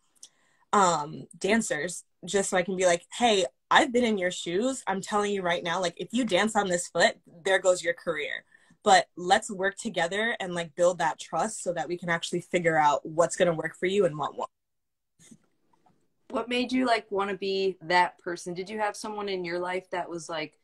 um, 0.73 1.27
dancers, 1.37 2.03
just 2.25 2.49
so 2.49 2.57
I 2.57 2.63
can 2.63 2.75
be 2.75 2.85
like, 2.85 3.05
hey, 3.17 3.45
I've 3.71 3.93
been 3.93 4.03
in 4.03 4.17
your 4.17 4.31
shoes. 4.31 4.83
I'm 4.87 5.01
telling 5.01 5.33
you 5.33 5.41
right 5.41 5.63
now, 5.63 5.81
like, 5.81 5.95
if 5.97 6.09
you 6.11 6.25
dance 6.25 6.55
on 6.55 6.67
this 6.67 6.87
foot, 6.87 7.15
there 7.43 7.59
goes 7.59 7.83
your 7.83 7.93
career 7.93 8.43
but 8.85 9.07
let's 9.17 9.49
work 9.49 9.75
together 9.75 10.37
and 10.39 10.53
like 10.53 10.75
build 10.75 10.99
that 10.99 11.19
trust 11.19 11.63
so 11.63 11.73
that 11.73 11.87
we 11.87 11.97
can 11.97 12.07
actually 12.07 12.39
figure 12.39 12.77
out 12.77 13.03
what's 13.03 13.35
going 13.35 13.47
to 13.47 13.53
work 13.53 13.75
for 13.75 13.87
you 13.87 14.05
and 14.05 14.15
what 14.15 14.37
won't. 14.37 14.49
What 16.29 16.47
made 16.47 16.71
you 16.71 16.85
like 16.85 17.11
want 17.11 17.31
to 17.31 17.35
be 17.35 17.77
that 17.81 18.19
person? 18.19 18.53
Did 18.53 18.69
you 18.69 18.77
have 18.79 18.95
someone 18.95 19.27
in 19.27 19.43
your 19.43 19.57
life 19.57 19.89
that 19.89 20.07
was 20.07 20.29
like 20.29 20.59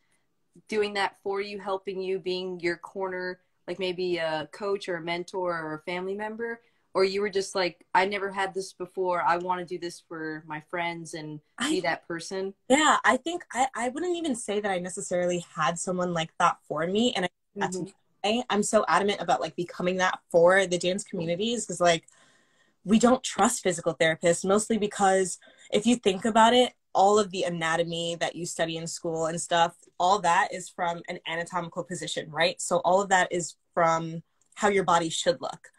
doing 0.70 0.94
that 0.94 1.16
for 1.24 1.42
you, 1.42 1.60
helping 1.60 2.00
you, 2.00 2.20
being 2.20 2.60
your 2.60 2.78
corner, 2.78 3.40
like 3.68 3.80
maybe 3.80 4.18
a 4.18 4.50
coach 4.52 4.90
or 4.90 4.98
a 4.98 5.02
mentor 5.02 5.58
or 5.58 5.76
a 5.76 5.92
family 5.92 6.16
member? 6.16 6.62
Or 6.94 7.06
you 7.06 7.22
were 7.22 7.30
just 7.30 7.56
like, 7.56 7.86
I 7.96 8.06
never 8.06 8.32
had 8.32 8.54
this 8.54 8.74
before. 8.74 9.22
I 9.22 9.38
want 9.38 9.60
to 9.60 9.66
do 9.66 9.80
this 9.80 10.04
for 10.08 10.44
my 10.46 10.62
friends 10.70 11.14
and 11.14 11.40
be 11.70 11.80
I- 11.80 11.82
that 11.82 12.08
person. 12.08 12.54
Yeah, 12.70 12.98
I 13.04 13.18
think 13.18 13.44
I, 13.54 13.68
I 13.76 13.90
wouldn't 13.90 14.16
even 14.18 14.36
say 14.36 14.60
that 14.62 14.72
I 14.72 14.80
necessarily 14.80 15.46
had 15.56 15.78
someone 15.78 16.14
like 16.14 16.32
that 16.40 16.58
for 16.68 16.86
me. 16.88 17.14
And 17.16 17.26
I, 17.26 17.30
that's 17.60 17.78
Mhm. 17.78 17.94
why 18.24 18.44
I'm 18.50 18.64
so 18.64 18.86
adamant 18.88 19.20
about 19.22 19.42
like 19.42 19.56
becoming 19.56 19.98
that 19.98 20.20
for 20.32 20.66
the 20.68 20.78
dance 20.78 21.04
communities 21.04 21.66
because 21.66 21.82
like 21.82 22.04
we 22.84 23.00
don't 23.00 23.24
trust 23.24 23.62
physical 23.64 23.96
therapists 23.96 24.46
mostly 24.46 24.78
because 24.78 25.40
if 25.72 25.86
you 25.86 25.96
think 25.96 26.26
about 26.26 26.54
it, 26.54 26.74
all 26.94 27.20
of 27.20 27.32
the 27.32 27.44
anatomy 27.44 28.16
that 28.20 28.36
you 28.36 28.46
study 28.46 28.78
in 28.78 28.88
school 28.88 29.28
and 29.28 29.40
stuff, 29.40 29.76
all 30.00 30.20
that 30.20 30.54
is 30.54 30.70
from 30.70 31.02
an 31.08 31.20
anatomical 31.28 31.84
position, 31.84 32.30
right? 32.30 32.60
So 32.62 32.78
all 32.78 33.02
of 33.02 33.10
that 33.10 33.32
is 33.32 33.56
from 33.74 34.24
how 34.56 34.68
your 34.68 34.84
body 34.84 35.10
should 35.10 35.42
look. 35.42 35.70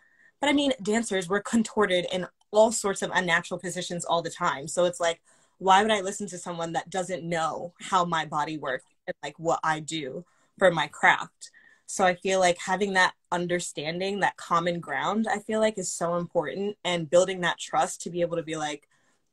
But 0.41 0.49
I 0.49 0.53
mean, 0.53 0.73
dancers 0.83 1.29
were 1.29 1.41
contorted 1.41 2.07
in 2.13 2.27
all 2.51 2.73
sorts 2.73 3.03
of 3.03 3.11
unnatural 3.15 3.61
positions 3.61 4.05
all 4.05 4.23
the 4.23 4.31
time. 4.31 4.69
So 4.69 4.85
it's 4.85 5.01
like, 5.01 5.21
why 5.59 5.83
would 5.83 5.93
I 5.93 6.01
listen 6.01 6.27
to 6.29 6.39
someone 6.39 6.73
that 6.73 6.91
doesn't 6.91 7.23
know 7.23 7.73
how 7.81 8.05
my 8.05 8.27
body 8.27 8.59
works 8.59 8.85
and 9.07 9.15
like 9.23 9.39
what 9.39 9.61
I 9.63 9.81
do 9.81 10.25
for 10.59 10.71
my 10.71 10.89
craft? 10.89 11.51
So 11.87 12.05
I 12.05 12.15
feel 12.15 12.41
like 12.41 12.59
having 12.59 12.95
that 12.95 13.15
understanding, 13.31 14.21
that 14.21 14.37
common 14.37 14.81
ground, 14.81 15.27
I 15.31 15.39
feel 15.41 15.61
like 15.61 15.79
is 15.79 15.93
so 15.93 16.17
important 16.17 16.77
and 16.85 17.11
building 17.11 17.43
that 17.43 17.59
trust 17.59 18.01
to 18.03 18.11
be 18.11 18.23
able 18.23 18.37
to 18.37 18.43
be 18.43 18.57
like, 18.57 18.89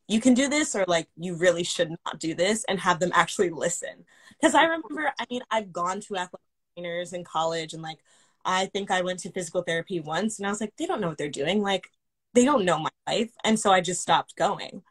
you 0.09 0.19
can 0.19 0.33
do 0.33 0.49
this 0.49 0.75
or 0.75 0.83
like 0.87 1.07
you 1.17 1.35
really 1.35 1.63
should 1.63 1.91
not 2.05 2.19
do 2.19 2.33
this 2.33 2.65
and 2.67 2.79
have 2.79 2.99
them 2.99 3.11
actually 3.13 3.51
listen. 3.51 4.05
Because 4.41 4.55
I 4.55 4.63
remember, 4.63 5.13
I 5.19 5.25
mean, 5.29 5.41
I've 5.51 5.71
gone 5.71 6.01
to 6.01 6.17
athletic 6.17 6.39
trainers 6.75 7.13
in 7.13 7.23
college 7.23 7.73
and 7.73 7.83
like 7.83 7.99
I 8.43 8.65
think 8.65 8.91
I 8.91 9.01
went 9.01 9.19
to 9.19 9.31
physical 9.31 9.61
therapy 9.61 9.99
once 9.99 10.39
and 10.39 10.47
I 10.47 10.49
was 10.49 10.59
like, 10.59 10.73
they 10.77 10.87
don't 10.87 10.99
know 10.99 11.09
what 11.09 11.17
they're 11.17 11.29
doing. 11.29 11.61
Like 11.61 11.89
they 12.33 12.43
don't 12.43 12.65
know 12.65 12.79
my 12.79 12.89
life. 13.07 13.31
And 13.43 13.59
so 13.59 13.71
I 13.71 13.81
just 13.81 14.01
stopped 14.01 14.35
going. 14.35 14.81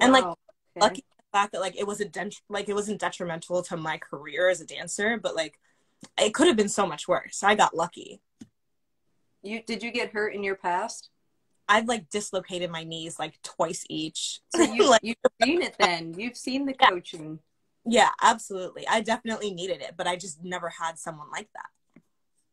And, 0.00 0.12
like, 0.12 0.24
Okay. 0.24 0.36
Lucky 0.76 1.04
the 1.16 1.38
fact 1.38 1.52
that 1.52 1.60
like 1.60 1.76
it 1.76 1.86
wasn't 1.86 2.12
dent- 2.12 2.42
like 2.48 2.68
it 2.68 2.74
wasn't 2.74 3.00
detrimental 3.00 3.62
to 3.62 3.76
my 3.76 3.98
career 3.98 4.48
as 4.48 4.60
a 4.60 4.66
dancer, 4.66 5.18
but 5.18 5.34
like 5.34 5.58
it 6.18 6.32
could 6.34 6.46
have 6.46 6.56
been 6.56 6.68
so 6.68 6.86
much 6.86 7.08
worse. 7.08 7.42
I 7.42 7.54
got 7.54 7.74
lucky. 7.74 8.20
You 9.42 9.62
did 9.62 9.82
you 9.82 9.90
get 9.90 10.12
hurt 10.12 10.34
in 10.34 10.44
your 10.44 10.56
past? 10.56 11.10
I've 11.70 11.86
like 11.86 12.10
dislocated 12.10 12.70
my 12.70 12.84
knees 12.84 13.18
like 13.18 13.40
twice 13.42 13.84
each. 13.88 14.40
So 14.56 14.62
you 14.62 14.90
Like, 14.90 15.00
you've 15.02 15.16
seen 15.42 15.62
it 15.62 15.76
then. 15.78 16.14
You've 16.18 16.36
seen 16.36 16.66
the 16.66 16.74
coaching. 16.74 17.38
yeah, 17.86 18.10
absolutely. 18.20 18.86
I 18.88 19.00
definitely 19.00 19.54
needed 19.54 19.80
it, 19.80 19.94
but 19.96 20.06
I 20.08 20.16
just 20.16 20.42
never 20.44 20.68
had 20.68 20.98
someone 20.98 21.30
like 21.30 21.48
that. 21.54 22.02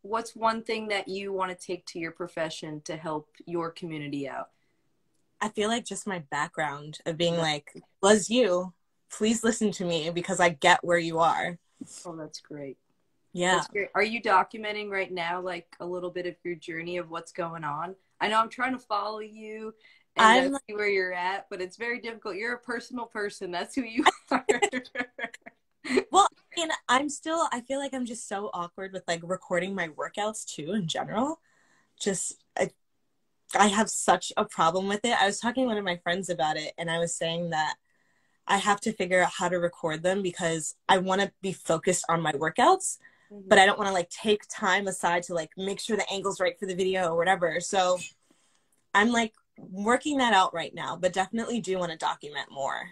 What's 0.03 0.35
one 0.35 0.61
thing 0.63 0.87
that 0.89 1.07
you 1.07 1.33
want 1.33 1.51
to 1.51 1.65
take 1.67 1.85
to 1.87 1.99
your 1.99 2.11
profession 2.11 2.81
to 2.85 2.95
help 2.95 3.27
your 3.45 3.71
community 3.71 4.29
out? 4.29 4.49
I 5.41 5.49
feel 5.49 5.67
like 5.69 5.83
just 5.85 6.07
my 6.07 6.19
background 6.31 6.99
of 7.05 7.17
being 7.17 7.37
like, 7.37 7.73
was 8.01 8.29
you, 8.29 8.73
please 9.11 9.43
listen 9.43 9.71
to 9.71 9.85
me 9.85 10.09
because 10.11 10.39
I 10.39 10.49
get 10.49 10.83
where 10.83 10.97
you 10.97 11.19
are. 11.19 11.57
Oh, 12.05 12.15
that's 12.15 12.39
great. 12.39 12.77
Yeah. 13.33 13.55
That's 13.55 13.67
great. 13.67 13.89
Are 13.95 14.03
you 14.03 14.21
documenting 14.21 14.89
right 14.89 15.11
now, 15.11 15.41
like 15.41 15.67
a 15.79 15.85
little 15.85 16.09
bit 16.09 16.25
of 16.25 16.35
your 16.43 16.55
journey 16.55 16.97
of 16.97 17.09
what's 17.09 17.31
going 17.31 17.63
on? 17.63 17.95
I 18.19 18.27
know 18.27 18.39
I'm 18.39 18.49
trying 18.49 18.73
to 18.73 18.79
follow 18.79 19.19
you 19.19 19.73
and 20.15 20.57
see 20.67 20.75
where 20.75 20.89
you're 20.89 21.13
at, 21.13 21.47
but 21.49 21.61
it's 21.61 21.77
very 21.77 21.99
difficult. 21.99 22.35
You're 22.35 22.55
a 22.55 22.59
personal 22.59 23.05
person. 23.05 23.51
That's 23.51 23.75
who 23.75 23.83
you 23.83 24.03
are. 24.31 24.45
Well, 26.11 26.27
I 26.31 26.59
mean, 26.59 26.69
I'm 26.89 27.09
still, 27.09 27.47
I 27.51 27.61
feel 27.61 27.79
like 27.79 27.93
I'm 27.93 28.05
just 28.05 28.27
so 28.27 28.49
awkward 28.53 28.93
with 28.93 29.03
like 29.07 29.21
recording 29.23 29.73
my 29.75 29.89
workouts 29.89 30.45
too 30.45 30.73
in 30.73 30.87
general. 30.87 31.39
Just, 31.99 32.43
I, 32.57 32.71
I 33.57 33.67
have 33.67 33.89
such 33.89 34.33
a 34.35 34.45
problem 34.45 34.87
with 34.87 35.05
it. 35.05 35.19
I 35.19 35.25
was 35.25 35.39
talking 35.39 35.63
to 35.63 35.67
one 35.67 35.77
of 35.77 35.85
my 35.85 35.97
friends 35.97 36.29
about 36.29 36.57
it, 36.57 36.73
and 36.77 36.91
I 36.91 36.99
was 36.99 37.15
saying 37.15 37.51
that 37.51 37.75
I 38.47 38.57
have 38.57 38.81
to 38.81 38.93
figure 38.93 39.21
out 39.21 39.31
how 39.37 39.49
to 39.49 39.57
record 39.57 40.03
them 40.03 40.21
because 40.21 40.75
I 40.89 40.97
want 40.97 41.21
to 41.21 41.31
be 41.41 41.53
focused 41.53 42.05
on 42.09 42.21
my 42.21 42.31
workouts, 42.33 42.97
but 43.31 43.57
I 43.57 43.65
don't 43.65 43.77
want 43.77 43.87
to 43.87 43.93
like 43.93 44.09
take 44.09 44.43
time 44.49 44.87
aside 44.87 45.23
to 45.23 45.33
like 45.33 45.51
make 45.57 45.79
sure 45.79 45.97
the 45.97 46.09
angle's 46.11 46.39
right 46.39 46.57
for 46.59 46.65
the 46.65 46.75
video 46.75 47.09
or 47.09 47.17
whatever. 47.17 47.59
So 47.59 47.99
I'm 48.93 49.11
like 49.11 49.33
working 49.57 50.17
that 50.17 50.33
out 50.33 50.53
right 50.53 50.73
now, 50.73 50.95
but 50.95 51.13
definitely 51.13 51.61
do 51.61 51.77
want 51.77 51.91
to 51.91 51.97
document 51.97 52.51
more. 52.51 52.89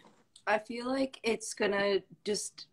I 0.48 0.60
feel 0.60 0.88
like 0.88 1.20
it's 1.24 1.54
gonna 1.54 2.00
just 2.24 2.68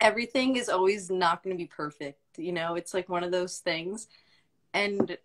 everything 0.00 0.56
is 0.56 0.68
always 0.68 1.10
not 1.10 1.42
gonna 1.42 1.56
be 1.56 1.66
perfect. 1.66 2.20
You 2.36 2.52
know, 2.52 2.74
it's 2.74 2.94
like 2.94 3.08
one 3.08 3.24
of 3.24 3.32
those 3.32 3.58
things. 3.58 4.08
And 4.72 5.16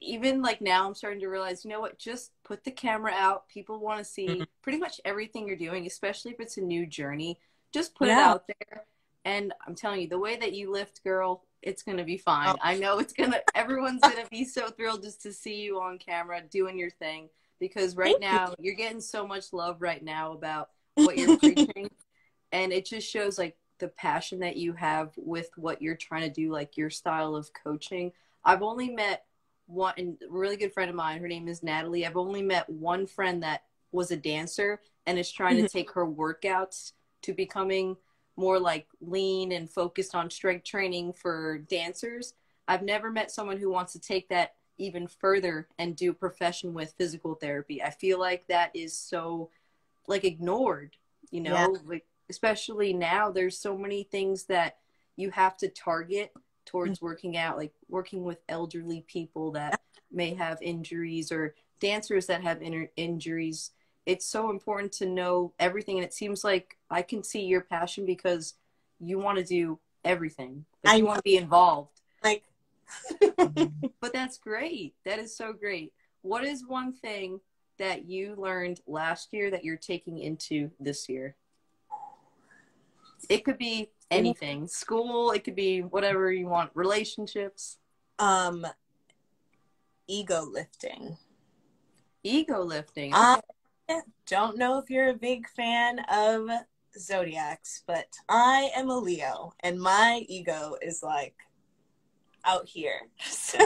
even 0.00 0.42
like 0.42 0.60
now 0.60 0.86
I'm 0.86 0.94
starting 0.94 1.20
to 1.20 1.28
realize, 1.28 1.64
you 1.64 1.70
know 1.70 1.80
what, 1.80 1.98
just 1.98 2.32
put 2.44 2.64
the 2.64 2.70
camera 2.70 3.12
out. 3.12 3.48
People 3.48 3.80
wanna 3.80 4.04
see 4.04 4.26
Mhm. 4.26 4.46
pretty 4.62 4.78
much 4.78 5.00
everything 5.04 5.48
you're 5.48 5.56
doing, 5.56 5.86
especially 5.86 6.32
if 6.32 6.40
it's 6.40 6.56
a 6.56 6.62
new 6.62 6.86
journey. 6.86 7.40
Just 7.72 7.94
put 7.94 8.08
it 8.08 8.12
out 8.18 8.46
there. 8.46 8.84
And 9.28 9.52
I'm 9.66 9.74
telling 9.74 10.00
you, 10.00 10.08
the 10.08 10.18
way 10.18 10.36
that 10.36 10.54
you 10.54 10.72
lift, 10.72 11.04
girl, 11.04 11.44
it's 11.60 11.82
gonna 11.82 12.02
be 12.02 12.16
fine. 12.16 12.48
Oh. 12.48 12.56
I 12.62 12.78
know 12.78 12.98
it's 12.98 13.12
gonna 13.12 13.40
everyone's 13.54 14.00
gonna 14.00 14.26
be 14.30 14.42
so 14.42 14.68
thrilled 14.68 15.02
just 15.02 15.20
to 15.22 15.34
see 15.34 15.56
you 15.56 15.78
on 15.80 15.98
camera 15.98 16.40
doing 16.50 16.78
your 16.78 16.90
thing. 16.90 17.28
Because 17.60 17.94
right 17.94 18.16
Thank 18.18 18.22
now 18.22 18.54
you're 18.58 18.74
getting 18.74 19.02
so 19.02 19.26
much 19.26 19.52
love 19.52 19.82
right 19.82 20.02
now 20.02 20.32
about 20.32 20.70
what 20.94 21.18
you're 21.18 21.36
preaching 21.36 21.90
and 22.52 22.72
it 22.72 22.86
just 22.86 23.10
shows 23.10 23.36
like 23.36 23.56
the 23.80 23.88
passion 23.88 24.38
that 24.40 24.56
you 24.56 24.72
have 24.72 25.12
with 25.16 25.50
what 25.56 25.82
you're 25.82 25.94
trying 25.94 26.22
to 26.22 26.30
do, 26.30 26.50
like 26.50 26.78
your 26.78 26.88
style 26.88 27.36
of 27.36 27.52
coaching. 27.52 28.12
I've 28.44 28.62
only 28.62 28.88
met 28.88 29.24
one 29.66 29.92
and 29.98 30.16
a 30.22 30.32
really 30.32 30.56
good 30.56 30.72
friend 30.72 30.88
of 30.88 30.96
mine. 30.96 31.20
Her 31.20 31.28
name 31.28 31.48
is 31.48 31.62
Natalie. 31.62 32.06
I've 32.06 32.16
only 32.16 32.42
met 32.42 32.68
one 32.70 33.06
friend 33.06 33.42
that 33.42 33.64
was 33.92 34.10
a 34.10 34.16
dancer 34.16 34.80
and 35.06 35.18
is 35.18 35.30
trying 35.30 35.56
to 35.56 35.64
mm-hmm. 35.64 35.78
take 35.78 35.90
her 35.92 36.06
workouts 36.06 36.92
to 37.22 37.34
becoming 37.34 37.96
more 38.38 38.60
like 38.60 38.86
lean 39.00 39.50
and 39.50 39.68
focused 39.68 40.14
on 40.14 40.30
strength 40.30 40.64
training 40.64 41.12
for 41.12 41.58
dancers. 41.68 42.34
I've 42.68 42.82
never 42.82 43.10
met 43.10 43.32
someone 43.32 43.58
who 43.58 43.68
wants 43.68 43.92
to 43.94 44.00
take 44.00 44.28
that 44.28 44.54
even 44.78 45.08
further 45.08 45.66
and 45.78 45.96
do 45.96 46.12
a 46.12 46.14
profession 46.14 46.72
with 46.72 46.94
physical 46.96 47.34
therapy. 47.34 47.82
I 47.82 47.90
feel 47.90 48.20
like 48.20 48.46
that 48.46 48.70
is 48.74 48.96
so 48.96 49.50
like 50.06 50.24
ignored, 50.24 50.96
you 51.30 51.40
know, 51.40 51.52
Yeah. 51.52 51.80
like 51.84 52.06
especially 52.30 52.92
now 52.92 53.32
there's 53.32 53.58
so 53.58 53.76
many 53.76 54.04
things 54.04 54.44
that 54.44 54.78
you 55.16 55.30
have 55.32 55.56
to 55.56 55.68
target 55.68 56.32
towards 56.64 57.00
mm. 57.00 57.02
working 57.02 57.36
out, 57.36 57.56
like 57.56 57.72
working 57.88 58.22
with 58.22 58.38
elderly 58.48 59.02
people 59.08 59.50
that 59.52 59.80
may 60.12 60.34
have 60.34 60.62
injuries 60.62 61.32
or 61.32 61.56
dancers 61.80 62.26
that 62.26 62.42
have 62.42 62.62
inner 62.62 62.88
injuries. 62.96 63.72
It's 64.08 64.24
so 64.24 64.48
important 64.48 64.90
to 64.94 65.06
know 65.06 65.52
everything 65.58 65.98
and 65.98 66.04
it 66.04 66.14
seems 66.14 66.42
like 66.42 66.78
I 66.90 67.02
can 67.02 67.22
see 67.22 67.42
your 67.44 67.60
passion 67.60 68.06
because 68.06 68.54
you 68.98 69.18
want 69.18 69.36
to 69.36 69.44
do 69.44 69.78
everything. 70.02 70.64
Like, 70.82 70.94
I 70.94 70.96
you 70.96 71.04
want 71.04 71.18
to 71.18 71.22
be 71.22 71.36
involved. 71.36 72.00
Like, 72.24 72.44
But 74.00 74.14
that's 74.14 74.38
great. 74.38 74.94
That 75.04 75.18
is 75.18 75.36
so 75.36 75.52
great. 75.52 75.92
What 76.22 76.42
is 76.42 76.66
one 76.66 76.94
thing 76.94 77.40
that 77.78 78.06
you 78.06 78.34
learned 78.38 78.80
last 78.86 79.28
year 79.32 79.50
that 79.50 79.62
you're 79.62 79.76
taking 79.76 80.18
into 80.18 80.70
this 80.80 81.06
year? 81.10 81.36
It 83.28 83.44
could 83.44 83.58
be 83.58 83.90
anything. 84.10 84.68
School, 84.68 85.32
it 85.32 85.44
could 85.44 85.54
be 85.54 85.82
whatever 85.82 86.32
you 86.32 86.46
want. 86.46 86.70
Relationships, 86.72 87.76
um, 88.18 88.66
ego 90.06 90.46
lifting. 90.50 91.18
ego 92.22 92.62
lifting. 92.62 93.12
I 93.12 93.40
don't 94.26 94.58
know 94.58 94.78
if 94.78 94.90
you're 94.90 95.10
a 95.10 95.14
big 95.14 95.48
fan 95.48 96.00
of 96.10 96.48
zodiacs, 96.98 97.82
but 97.86 98.08
I 98.28 98.70
am 98.76 98.90
a 98.90 98.98
Leo, 98.98 99.52
and 99.60 99.80
my 99.80 100.24
ego 100.28 100.76
is 100.82 101.02
like 101.02 101.34
out 102.44 102.66
here. 102.66 103.00
So 103.30 103.58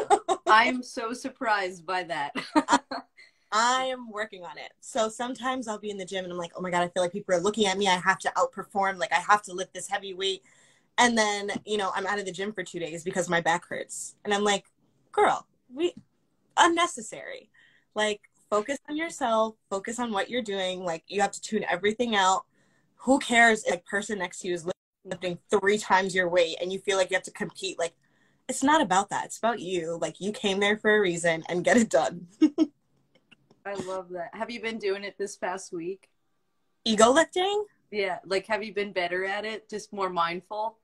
I 0.47 0.65
am 0.65 0.83
so 0.83 1.13
surprised 1.13 1.85
by 1.87 2.05
that. 2.05 2.33
I 3.53 3.85
am 3.85 4.11
working 4.11 4.45
on 4.45 4.57
it. 4.57 4.73
So 4.81 5.09
sometimes 5.09 5.69
I'll 5.69 5.79
be 5.79 5.91
in 5.91 5.99
the 5.99 6.05
gym 6.05 6.25
and 6.25 6.33
I'm 6.33 6.39
like, 6.39 6.53
oh 6.57 6.63
my 6.63 6.71
God, 6.71 6.83
I 6.83 6.89
feel 6.89 7.03
like 7.03 7.13
people 7.13 7.35
are 7.35 7.41
looking 7.41 7.67
at 7.67 7.77
me. 7.77 7.87
I 7.87 7.97
have 7.97 8.19
to 8.21 8.33
outperform. 8.37 8.99
Like, 8.99 9.13
I 9.13 9.21
have 9.21 9.43
to 9.43 9.53
lift 9.53 9.75
this 9.75 9.89
heavy 9.89 10.15
weight. 10.15 10.43
And 10.99 11.17
then, 11.19 11.51
you 11.67 11.77
know, 11.77 11.91
I'm 11.95 12.07
out 12.07 12.19
of 12.19 12.25
the 12.25 12.33
gym 12.33 12.53
for 12.53 12.63
two 12.63 12.79
days 12.79 13.05
because 13.05 13.29
my 13.29 13.41
back 13.41 13.67
hurts. 13.67 14.15
And 14.25 14.33
I'm 14.33 14.45
like, 14.45 14.65
girl, 15.11 15.47
we 15.73 15.95
unnecessary. 16.57 17.51
Like, 17.95 18.23
focus 18.53 18.79
on 18.91 18.99
yourself, 18.99 19.55
focus 19.71 19.99
on 19.99 20.13
what 20.13 20.29
you're 20.29 20.43
doing. 20.43 20.85
Like, 20.85 21.05
you 21.09 21.23
have 21.23 21.33
to 21.33 21.41
tune 21.41 21.65
everything 21.71 22.15
out. 22.15 22.45
Who 22.97 23.19
cares 23.19 23.65
if 23.65 23.77
the 23.77 23.79
person 23.81 24.19
next 24.19 24.41
to 24.41 24.49
you 24.49 24.55
is 24.55 24.69
lifting 25.07 25.39
three 25.51 25.79
times 25.79 26.15
your 26.15 26.29
weight 26.29 26.59
and 26.61 26.71
you 26.71 26.79
feel 26.79 26.99
like 26.99 27.11
you 27.11 27.17
have 27.17 27.25
to 27.25 27.31
compete? 27.31 27.79
Like, 27.79 27.95
it's 28.51 28.63
not 28.63 28.83
about 28.83 29.09
that. 29.09 29.25
It's 29.25 29.39
about 29.39 29.61
you. 29.61 29.99
Like, 30.03 30.21
you 30.21 30.33
came 30.33 30.61
there 30.61 30.77
for 30.77 30.95
a 30.95 31.01
reason 31.01 31.43
and 31.49 31.65
get 31.65 31.79
it 31.79 31.89
done. 31.89 32.27
I 33.65 33.75
love 33.87 34.11
that. 34.11 34.35
Have 34.35 34.51
you 34.51 34.61
been 34.61 34.79
doing 34.79 35.03
it 35.03 35.17
this 35.17 35.35
past 35.37 35.73
week? 35.73 36.11
Ego 36.85 37.11
lifting? 37.11 37.65
Yeah. 37.91 38.19
Like, 38.27 38.47
have 38.49 38.63
you 38.63 38.75
been 38.75 38.93
better 38.93 39.25
at 39.25 39.47
it? 39.47 39.71
Just 39.71 39.95
more 39.95 40.11
mindful? 40.11 40.77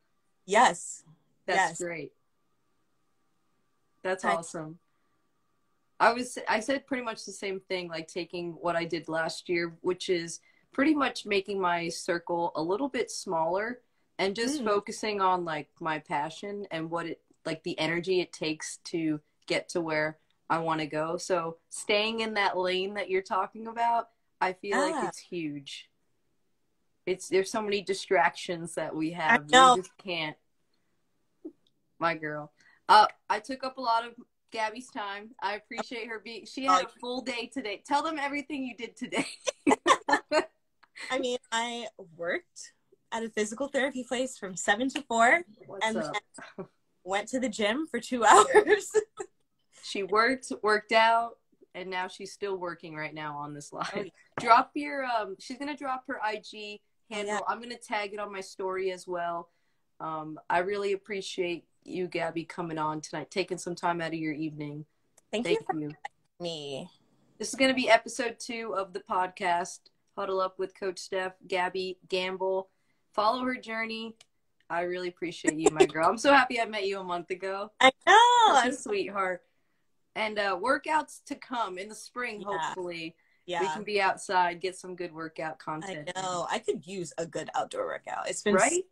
Yes. 0.46 1.04
That's 1.46 1.58
Yes. 1.58 1.82
great. 1.82 2.12
That's 4.02 4.24
I- 4.24 4.36
awesome. 4.36 4.78
I 6.00 6.12
was 6.12 6.38
I 6.48 6.60
said 6.60 6.86
pretty 6.86 7.02
much 7.02 7.24
the 7.24 7.32
same 7.32 7.60
thing 7.60 7.88
like 7.88 8.06
taking 8.08 8.52
what 8.52 8.76
I 8.76 8.84
did 8.84 9.08
last 9.08 9.48
year 9.48 9.76
which 9.80 10.08
is 10.08 10.40
pretty 10.72 10.94
much 10.94 11.26
making 11.26 11.60
my 11.60 11.88
circle 11.88 12.52
a 12.54 12.62
little 12.62 12.88
bit 12.88 13.10
smaller 13.10 13.80
and 14.18 14.34
just 14.36 14.60
Mm. 14.62 14.64
focusing 14.66 15.20
on 15.20 15.44
like 15.44 15.68
my 15.80 15.98
passion 15.98 16.66
and 16.70 16.90
what 16.90 17.06
it 17.06 17.20
like 17.44 17.62
the 17.64 17.78
energy 17.78 18.20
it 18.20 18.32
takes 18.32 18.76
to 18.84 19.20
get 19.46 19.68
to 19.70 19.80
where 19.80 20.18
I 20.50 20.58
want 20.58 20.80
to 20.80 20.86
go. 20.86 21.16
So 21.16 21.58
staying 21.70 22.20
in 22.20 22.34
that 22.34 22.56
lane 22.56 22.94
that 22.94 23.10
you're 23.10 23.22
talking 23.22 23.66
about, 23.66 24.10
I 24.40 24.52
feel 24.54 24.78
like 24.78 24.94
Ah. 24.96 25.08
it's 25.08 25.18
huge. 25.18 25.90
It's 27.06 27.28
there's 27.28 27.50
so 27.50 27.62
many 27.62 27.80
distractions 27.82 28.74
that 28.74 28.94
we 28.94 29.12
have. 29.12 29.50
know. 29.50 29.74
We 29.74 29.80
just 29.82 29.96
can't 29.98 30.36
my 31.98 32.14
girl. 32.14 32.52
Uh, 32.88 33.06
I 33.28 33.40
took 33.40 33.64
up 33.64 33.78
a 33.78 33.80
lot 33.80 34.06
of 34.06 34.14
Gabby's 34.50 34.90
time. 34.90 35.30
I 35.42 35.54
appreciate 35.54 36.08
her 36.08 36.20
being. 36.24 36.46
She 36.46 36.64
had 36.64 36.84
a 36.84 36.88
full 37.00 37.20
day 37.20 37.50
today. 37.52 37.82
Tell 37.86 38.02
them 38.02 38.18
everything 38.18 38.64
you 38.64 38.76
did 38.76 38.96
today. 38.96 39.26
I 41.10 41.18
mean, 41.18 41.38
I 41.52 41.86
worked 42.16 42.72
at 43.12 43.22
a 43.22 43.30
physical 43.30 43.68
therapy 43.68 44.04
place 44.04 44.36
from 44.36 44.56
seven 44.56 44.88
to 44.90 45.02
four, 45.02 45.42
What's 45.66 45.86
and 45.86 46.02
went 47.04 47.28
to 47.28 47.40
the 47.40 47.48
gym 47.48 47.86
for 47.90 48.00
two 48.00 48.24
hours. 48.24 48.90
She 49.82 50.02
worked, 50.02 50.52
worked 50.62 50.92
out, 50.92 51.38
and 51.74 51.88
now 51.90 52.08
she's 52.08 52.32
still 52.32 52.56
working 52.56 52.94
right 52.94 53.14
now 53.14 53.36
on 53.36 53.54
this 53.54 53.72
live. 53.72 53.90
Oh, 53.94 54.00
yeah. 54.00 54.10
Drop 54.40 54.70
your. 54.74 55.04
Um, 55.04 55.36
she's 55.38 55.58
gonna 55.58 55.76
drop 55.76 56.04
her 56.08 56.20
IG 56.32 56.80
handle. 57.10 57.34
Yeah. 57.34 57.40
I'm 57.48 57.60
gonna 57.60 57.76
tag 57.76 58.12
it 58.12 58.20
on 58.20 58.32
my 58.32 58.40
story 58.40 58.92
as 58.92 59.06
well. 59.06 59.48
Um, 60.00 60.38
I 60.48 60.58
really 60.58 60.92
appreciate 60.92 61.64
you, 61.88 62.06
Gabby, 62.06 62.44
coming 62.44 62.78
on 62.78 63.00
tonight, 63.00 63.30
taking 63.30 63.58
some 63.58 63.74
time 63.74 64.00
out 64.00 64.08
of 64.08 64.14
your 64.18 64.32
evening. 64.32 64.84
Thank, 65.30 65.44
Thank 65.46 65.60
you 65.60 65.66
for 65.70 65.78
you. 65.78 65.90
me. 66.40 66.88
This 67.38 67.48
is 67.50 67.54
going 67.54 67.70
to 67.70 67.74
be 67.74 67.88
episode 67.88 68.36
two 68.38 68.74
of 68.76 68.92
the 68.92 69.00
podcast, 69.00 69.80
Huddle 70.16 70.40
Up 70.40 70.58
with 70.58 70.78
Coach 70.78 70.98
Steph, 70.98 71.34
Gabby 71.46 71.98
Gamble. 72.08 72.68
Follow 73.14 73.44
her 73.44 73.54
journey. 73.56 74.16
I 74.70 74.82
really 74.82 75.08
appreciate 75.08 75.54
you, 75.54 75.70
my 75.70 75.86
girl. 75.86 76.08
I'm 76.08 76.18
so 76.18 76.32
happy 76.32 76.60
I 76.60 76.66
met 76.66 76.86
you 76.86 77.00
a 77.00 77.04
month 77.04 77.30
ago. 77.30 77.70
I 77.80 77.90
know. 78.06 78.54
Such 78.62 78.68
a 78.68 78.72
sweetheart. 78.76 79.42
And 80.14 80.38
uh, 80.38 80.58
workouts 80.60 81.20
to 81.26 81.36
come 81.36 81.78
in 81.78 81.88
the 81.88 81.94
spring, 81.94 82.40
Yeah. 82.40 82.58
hopefully. 82.58 83.14
We 83.46 83.54
can 83.68 83.82
be 83.82 83.98
outside, 83.98 84.60
get 84.60 84.76
some 84.76 84.94
good 84.94 85.10
workout 85.14 85.54
I 85.60 85.64
content. 85.64 86.10
know. 86.14 86.46
I 86.50 86.58
could 86.58 86.86
use 86.86 87.14
a 87.16 87.24
good 87.24 87.48
outdoor 87.54 87.86
workout. 87.86 88.28
It's 88.28 88.42
been 88.42 88.54
Right? 88.54 88.82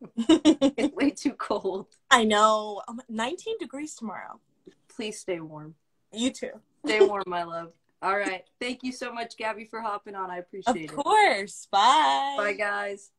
It's 0.16 0.94
way 0.94 1.10
too 1.10 1.32
cold. 1.32 1.86
I 2.10 2.24
know. 2.24 2.82
Um, 2.88 3.00
19 3.08 3.58
degrees 3.58 3.94
tomorrow. 3.94 4.40
Please 4.88 5.18
stay 5.18 5.40
warm. 5.40 5.74
You 6.12 6.30
too. 6.30 6.52
Stay 6.86 7.00
warm, 7.04 7.24
my 7.26 7.44
love. 7.44 7.72
All 8.00 8.16
right. 8.16 8.44
Thank 8.60 8.82
you 8.82 8.92
so 8.92 9.12
much, 9.12 9.36
Gabby, 9.36 9.64
for 9.64 9.80
hopping 9.80 10.14
on. 10.14 10.30
I 10.30 10.38
appreciate 10.38 10.76
it. 10.76 10.90
Of 10.90 10.96
course. 10.96 11.66
Bye. 11.70 12.34
Bye, 12.36 12.52
guys. 12.52 13.10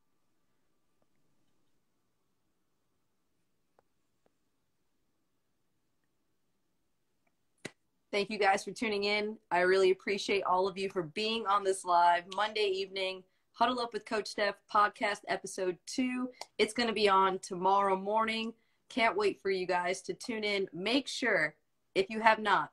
Thank 8.12 8.32
you 8.32 8.40
guys 8.40 8.64
for 8.64 8.72
tuning 8.72 9.04
in. 9.04 9.38
I 9.52 9.60
really 9.60 9.92
appreciate 9.92 10.44
all 10.44 10.68
of 10.68 10.78
you 10.78 10.90
for 10.90 11.04
being 11.04 11.46
on 11.46 11.64
this 11.64 11.86
live 11.86 12.24
Monday 12.36 12.72
evening. 12.74 13.24
Huddle 13.60 13.82
Up 13.82 13.92
with 13.92 14.06
Coach 14.06 14.30
Steph 14.30 14.56
podcast 14.74 15.20
episode 15.28 15.78
two. 15.86 16.30
It's 16.58 16.74
going 16.74 16.88
to 16.88 16.96
be 16.96 17.10
on 17.10 17.40
tomorrow 17.40 17.98
morning. 17.98 18.54
Can't 18.88 19.18
wait 19.18 19.42
for 19.42 19.52
you 19.52 19.68
guys 19.68 20.02
to 20.04 20.14
tune 20.14 20.46
in. 20.46 20.70
Make 20.72 21.10
sure, 21.10 21.56
if 21.94 22.10
you 22.10 22.22
have 22.22 22.40
not, 22.40 22.72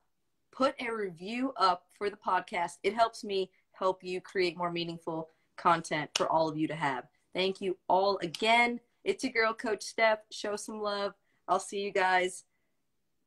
put 0.52 0.76
a 0.78 0.94
review 0.94 1.52
up 1.56 1.86
for 1.98 2.08
the 2.08 2.16
podcast. 2.16 2.74
It 2.84 2.94
helps 2.94 3.24
me 3.24 3.50
help 3.72 4.04
you 4.04 4.20
create 4.20 4.56
more 4.56 4.70
meaningful 4.70 5.30
content 5.56 6.08
for 6.14 6.30
all 6.30 6.48
of 6.48 6.56
you 6.56 6.68
to 6.68 6.76
have. 6.76 7.08
Thank 7.34 7.60
you 7.60 7.76
all 7.88 8.20
again. 8.22 8.78
It's 9.02 9.24
your 9.24 9.32
girl, 9.32 9.54
Coach 9.54 9.82
Steph. 9.82 10.20
Show 10.30 10.54
some 10.54 10.80
love. 10.80 11.14
I'll 11.48 11.58
see 11.58 11.80
you 11.80 11.90
guys 11.90 12.44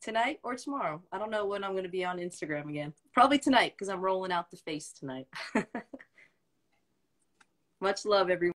tonight 0.02 0.40
or 0.44 0.56
tomorrow. 0.56 1.02
I 1.12 1.18
don't 1.18 1.30
know 1.30 1.46
when 1.46 1.66
I'm 1.66 1.74
going 1.74 1.84
to 1.84 1.90
be 1.90 2.06
on 2.06 2.20
Instagram 2.20 2.70
again. 2.70 2.94
Probably 3.14 3.38
tonight 3.38 3.74
because 3.78 3.90
I'm 3.90 4.00
rolling 4.00 4.32
out 4.32 4.50
the 4.50 4.56
face 4.56 4.94
tonight. 4.98 5.28
Much 7.82 8.06
love, 8.06 8.30
everyone. 8.30 8.48